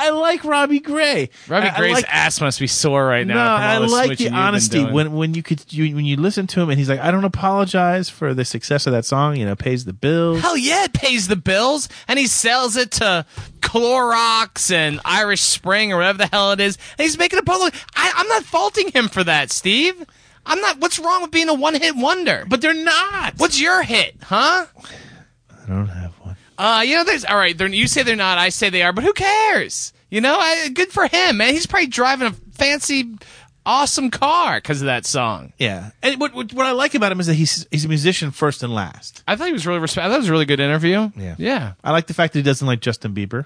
I 0.02 0.10
like 0.10 0.44
Robbie 0.44 0.80
Grey. 0.80 1.30
Robbie 1.48 1.68
I- 1.68 1.74
I 1.76 1.78
Grey's 1.78 1.94
like- 1.94 2.06
ass 2.10 2.42
must 2.42 2.60
be 2.60 2.68
sore 2.68 3.06
right 3.06 3.26
now. 3.26 3.36
no, 3.36 3.64
I 3.64 3.78
like 3.78 4.18
the 4.18 4.30
honesty 4.30 4.84
when 4.84 5.12
when 5.14 5.34
you 5.34 5.44
could 5.44 5.64
you, 5.72 5.96
when 5.96 6.06
you 6.06 6.18
listen 6.18 6.48
to 6.48 6.62
him 6.62 6.70
and 6.70 6.80
he's 6.80 6.90
like, 6.90 7.00
I 7.00 7.12
don't 7.12 7.24
apologize 7.24 8.10
for 8.10 8.34
the 8.34 8.44
success 8.46 8.88
of 8.88 8.94
that 8.94 9.06
song. 9.06 9.36
You 9.36 9.46
know, 9.46 9.56
pays 9.56 9.86
the 9.86 9.94
bills. 9.94 10.42
Hell 10.42 10.58
yeah, 10.58 10.86
it 10.86 10.94
pays 10.94 11.28
the 11.28 11.36
bills, 11.36 11.88
and 12.08 12.18
he 12.18 12.28
sells 12.28 12.76
it 12.78 12.92
to 12.94 13.26
Clorox 13.60 14.72
and 14.72 15.00
Irish 15.06 15.42
Spring 15.42 15.94
or 15.94 15.98
whatever 15.98 16.18
the 16.20 16.28
hell 16.28 16.52
it 16.52 16.60
is. 16.60 16.78
And 16.98 17.04
he's 17.06 17.18
making 17.18 17.40
a 17.40 17.44
public. 17.44 17.74
I, 17.96 18.12
I'm 18.16 18.28
not 18.28 18.44
faulting 18.44 18.92
him 18.92 19.08
for 19.08 19.24
that, 19.24 19.52
Steve. 19.52 20.04
I'm 20.46 20.60
not. 20.62 20.80
What's 20.80 20.98
wrong 21.00 21.22
with 21.22 21.32
being 21.32 21.50
a 21.50 21.54
one-hit 21.54 21.96
wonder? 21.96 22.46
But 22.50 22.62
they're 22.62 22.74
not. 22.74 23.36
What's 23.38 23.62
your 23.62 23.84
hit, 23.84 24.16
huh? 24.24 24.66
I 25.64 25.68
don't 25.68 25.88
have 25.88 26.14
one. 26.20 26.21
Uh, 26.58 26.84
you 26.86 26.96
know, 26.96 27.04
there's 27.04 27.26
all 27.26 27.38
right. 27.38 27.60
You 27.60 27.88
say 27.88 28.04
they're 28.04 28.16
not. 28.16 28.38
I 28.38 28.50
say 28.50 28.70
they 28.70 28.84
are. 28.84 28.94
But 28.94 29.04
who 29.04 29.14
cares? 29.14 29.94
You 30.10 30.22
know, 30.22 30.38
I, 30.38 30.70
good 30.70 30.92
for 30.92 31.08
him, 31.08 31.38
man. 31.38 31.54
He's 31.54 31.66
probably 31.66 31.88
driving 31.88 32.28
a 32.28 32.32
fancy, 32.32 33.16
awesome 33.66 34.12
car 34.12 34.58
because 34.58 34.82
of 34.82 34.86
that 34.88 35.06
song. 35.06 35.54
Yeah, 35.58 35.92
and 36.04 36.20
what, 36.20 36.34
what 36.34 36.54
what 36.54 36.66
I 36.66 36.72
like 36.72 36.94
about 36.94 37.12
him 37.12 37.20
is 37.20 37.28
that 37.28 37.36
he's 37.36 37.66
he's 37.72 37.86
a 37.86 37.88
musician 37.90 38.32
first 38.32 38.62
and 38.62 38.74
last. 38.74 39.24
I 39.28 39.36
thought 39.36 39.48
he 39.48 39.54
was 39.54 39.66
really 39.66 39.80
respect. 39.80 40.06
I 40.06 40.10
thought 40.10 40.16
it 40.16 40.20
was 40.20 40.30
a 40.30 40.34
really 40.34 40.46
good 40.46 40.60
interview. 40.60 41.12
Yeah. 41.16 41.36
yeah, 41.38 41.74
I 41.84 41.92
like 41.92 42.08
the 42.08 42.14
fact 42.14 42.34
that 42.34 42.40
he 42.40 42.44
doesn't 42.44 42.68
like 42.68 42.82
Justin 42.82 43.14
Bieber. 43.16 43.46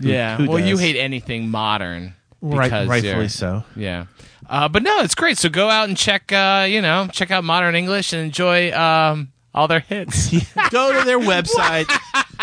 Who- 0.00 0.08
yeah. 0.08 0.36
who 0.36 0.48
well, 0.48 0.58
you 0.58 0.76
hate 0.76 0.96
anything 0.96 1.50
modern, 1.50 2.14
Right, 2.40 2.86
rightfully 2.86 3.28
so. 3.28 3.64
Yeah. 3.74 4.06
Uh, 4.48 4.68
but 4.68 4.82
no, 4.82 5.00
it's 5.00 5.14
great. 5.14 5.38
So 5.38 5.48
go 5.48 5.70
out 5.70 5.88
and 5.88 5.96
check, 5.96 6.30
uh, 6.30 6.66
you 6.68 6.82
know, 6.82 7.08
check 7.10 7.30
out 7.30 7.44
Modern 7.44 7.74
English 7.74 8.12
and 8.12 8.22
enjoy 8.22 8.70
um, 8.72 9.32
all 9.54 9.68
their 9.68 9.80
hits. 9.80 10.30
go 10.70 10.98
to 10.98 11.04
their 11.04 11.18
website. 11.18 11.86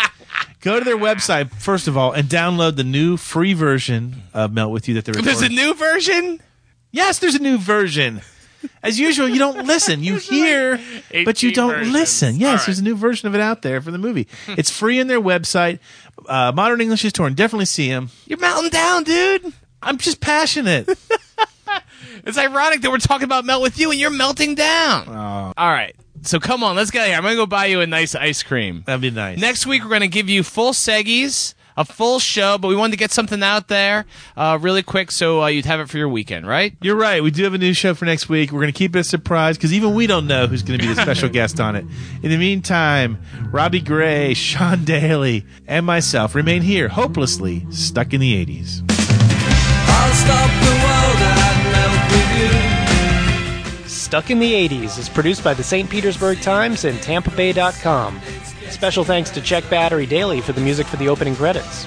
go 0.60 0.78
to 0.78 0.84
their 0.84 0.96
website 0.96 1.52
first 1.52 1.88
of 1.88 1.96
all 1.96 2.12
and 2.12 2.28
download 2.28 2.76
the 2.76 2.84
new 2.84 3.16
free 3.16 3.52
version 3.52 4.22
of 4.32 4.52
Melt 4.52 4.72
with 4.72 4.88
You 4.88 4.94
that 4.94 5.04
they're 5.04 5.14
There's 5.14 5.42
a 5.42 5.48
new 5.48 5.74
version. 5.74 6.40
yes, 6.90 7.18
there's 7.18 7.34
a 7.34 7.42
new 7.42 7.58
version. 7.58 8.22
As 8.80 8.98
usual, 8.98 9.28
you 9.28 9.40
don't 9.40 9.66
listen. 9.66 10.04
You 10.04 10.18
hear, 10.18 10.78
but 11.24 11.42
you 11.42 11.52
don't 11.52 11.72
versions. 11.72 11.92
listen. 11.92 12.36
Yes, 12.36 12.60
right. 12.60 12.66
there's 12.66 12.78
a 12.78 12.84
new 12.84 12.94
version 12.94 13.26
of 13.26 13.34
it 13.34 13.40
out 13.40 13.62
there 13.62 13.80
for 13.80 13.90
the 13.90 13.98
movie. 13.98 14.28
it's 14.46 14.70
free 14.70 15.00
in 15.00 15.08
their 15.08 15.20
website. 15.20 15.80
Uh, 16.28 16.52
Modern 16.54 16.80
English 16.80 17.04
is 17.04 17.12
torn. 17.12 17.34
Definitely 17.34 17.64
see 17.64 17.88
him. 17.88 18.10
You're 18.26 18.38
melting 18.38 18.70
down, 18.70 19.02
dude. 19.02 19.52
I'm 19.82 19.98
just 19.98 20.20
passionate. 20.20 20.88
It's 22.24 22.38
ironic 22.38 22.82
that 22.82 22.90
we're 22.90 22.98
talking 22.98 23.24
about 23.24 23.44
melt 23.44 23.62
with 23.62 23.78
you 23.78 23.90
and 23.90 23.98
you're 23.98 24.10
melting 24.10 24.54
down. 24.54 25.08
Oh. 25.08 25.52
All 25.56 25.70
right. 25.70 25.96
So 26.24 26.38
come 26.38 26.62
on, 26.62 26.76
let's 26.76 26.90
get 26.90 27.00
out 27.00 27.04
of 27.04 27.08
here. 27.08 27.16
I'm 27.16 27.22
going 27.22 27.34
to 27.34 27.42
go 27.42 27.46
buy 27.46 27.66
you 27.66 27.80
a 27.80 27.86
nice 27.86 28.14
ice 28.14 28.42
cream. 28.42 28.84
That'd 28.86 29.00
be 29.00 29.10
nice. 29.10 29.38
Next 29.40 29.66
week, 29.66 29.82
we're 29.82 29.88
going 29.88 30.02
to 30.02 30.08
give 30.08 30.28
you 30.28 30.44
full 30.44 30.70
seggies, 30.72 31.54
a 31.76 31.84
full 31.84 32.20
show, 32.20 32.58
but 32.58 32.68
we 32.68 32.76
wanted 32.76 32.92
to 32.92 32.96
get 32.96 33.10
something 33.10 33.42
out 33.42 33.66
there 33.66 34.04
uh, 34.36 34.56
really 34.60 34.84
quick 34.84 35.10
so 35.10 35.42
uh, 35.42 35.46
you'd 35.48 35.64
have 35.64 35.80
it 35.80 35.88
for 35.88 35.98
your 35.98 36.08
weekend, 36.08 36.46
right? 36.46 36.76
You're 36.80 36.96
right. 36.96 37.22
We 37.22 37.32
do 37.32 37.42
have 37.42 37.54
a 37.54 37.58
new 37.58 37.72
show 37.74 37.94
for 37.94 38.04
next 38.04 38.28
week. 38.28 38.52
We're 38.52 38.60
going 38.60 38.72
to 38.72 38.78
keep 38.78 38.94
it 38.94 39.00
a 39.00 39.04
surprise 39.04 39.56
because 39.56 39.72
even 39.72 39.94
we 39.94 40.06
don't 40.06 40.28
know 40.28 40.46
who's 40.46 40.62
going 40.62 40.78
to 40.78 40.86
be 40.86 40.94
the 40.94 41.02
special 41.02 41.28
guest 41.30 41.58
on 41.58 41.74
it. 41.74 41.84
In 42.22 42.30
the 42.30 42.38
meantime, 42.38 43.18
Robbie 43.50 43.80
Grey, 43.80 44.34
Sean 44.34 44.84
Daly, 44.84 45.44
and 45.66 45.84
myself 45.84 46.36
remain 46.36 46.62
here, 46.62 46.88
hopelessly 46.88 47.66
stuck 47.70 48.14
in 48.14 48.20
the 48.20 48.46
80s. 48.46 48.82
I'll 49.88 50.14
stop 50.14 50.50
the 50.62 50.70
world 50.70 51.16
and 51.20 51.72
never 51.72 52.14
with 52.14 52.56
you. 52.56 52.61
Stuck 54.12 54.30
in 54.30 54.40
the 54.40 54.52
80s 54.52 54.98
is 54.98 55.08
produced 55.08 55.42
by 55.42 55.54
the 55.54 55.62
St. 55.62 55.88
Petersburg 55.88 56.42
Times 56.42 56.84
and 56.84 56.98
TampaBay.com. 56.98 58.20
Special 58.68 59.04
thanks 59.04 59.30
to 59.30 59.40
Check 59.40 59.64
Battery 59.70 60.04
Daily 60.04 60.42
for 60.42 60.52
the 60.52 60.60
music 60.60 60.86
for 60.86 60.98
the 60.98 61.08
opening 61.08 61.34
credits. 61.34 61.86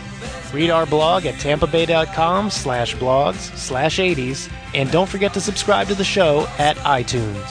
Read 0.52 0.72
our 0.72 0.88
blog 0.88 1.28
at 1.28 1.36
tampabay.com 1.36 2.50
slash 2.50 2.96
blogs 2.96 3.56
slash 3.56 4.00
80s, 4.00 4.52
and 4.74 4.90
don't 4.90 5.08
forget 5.08 5.36
to 5.36 5.40
subscribe 5.40 5.88
to 5.90 5.94
the 5.94 6.04
show 6.04 6.48
at 6.58 6.78
iTunes. 6.78 7.46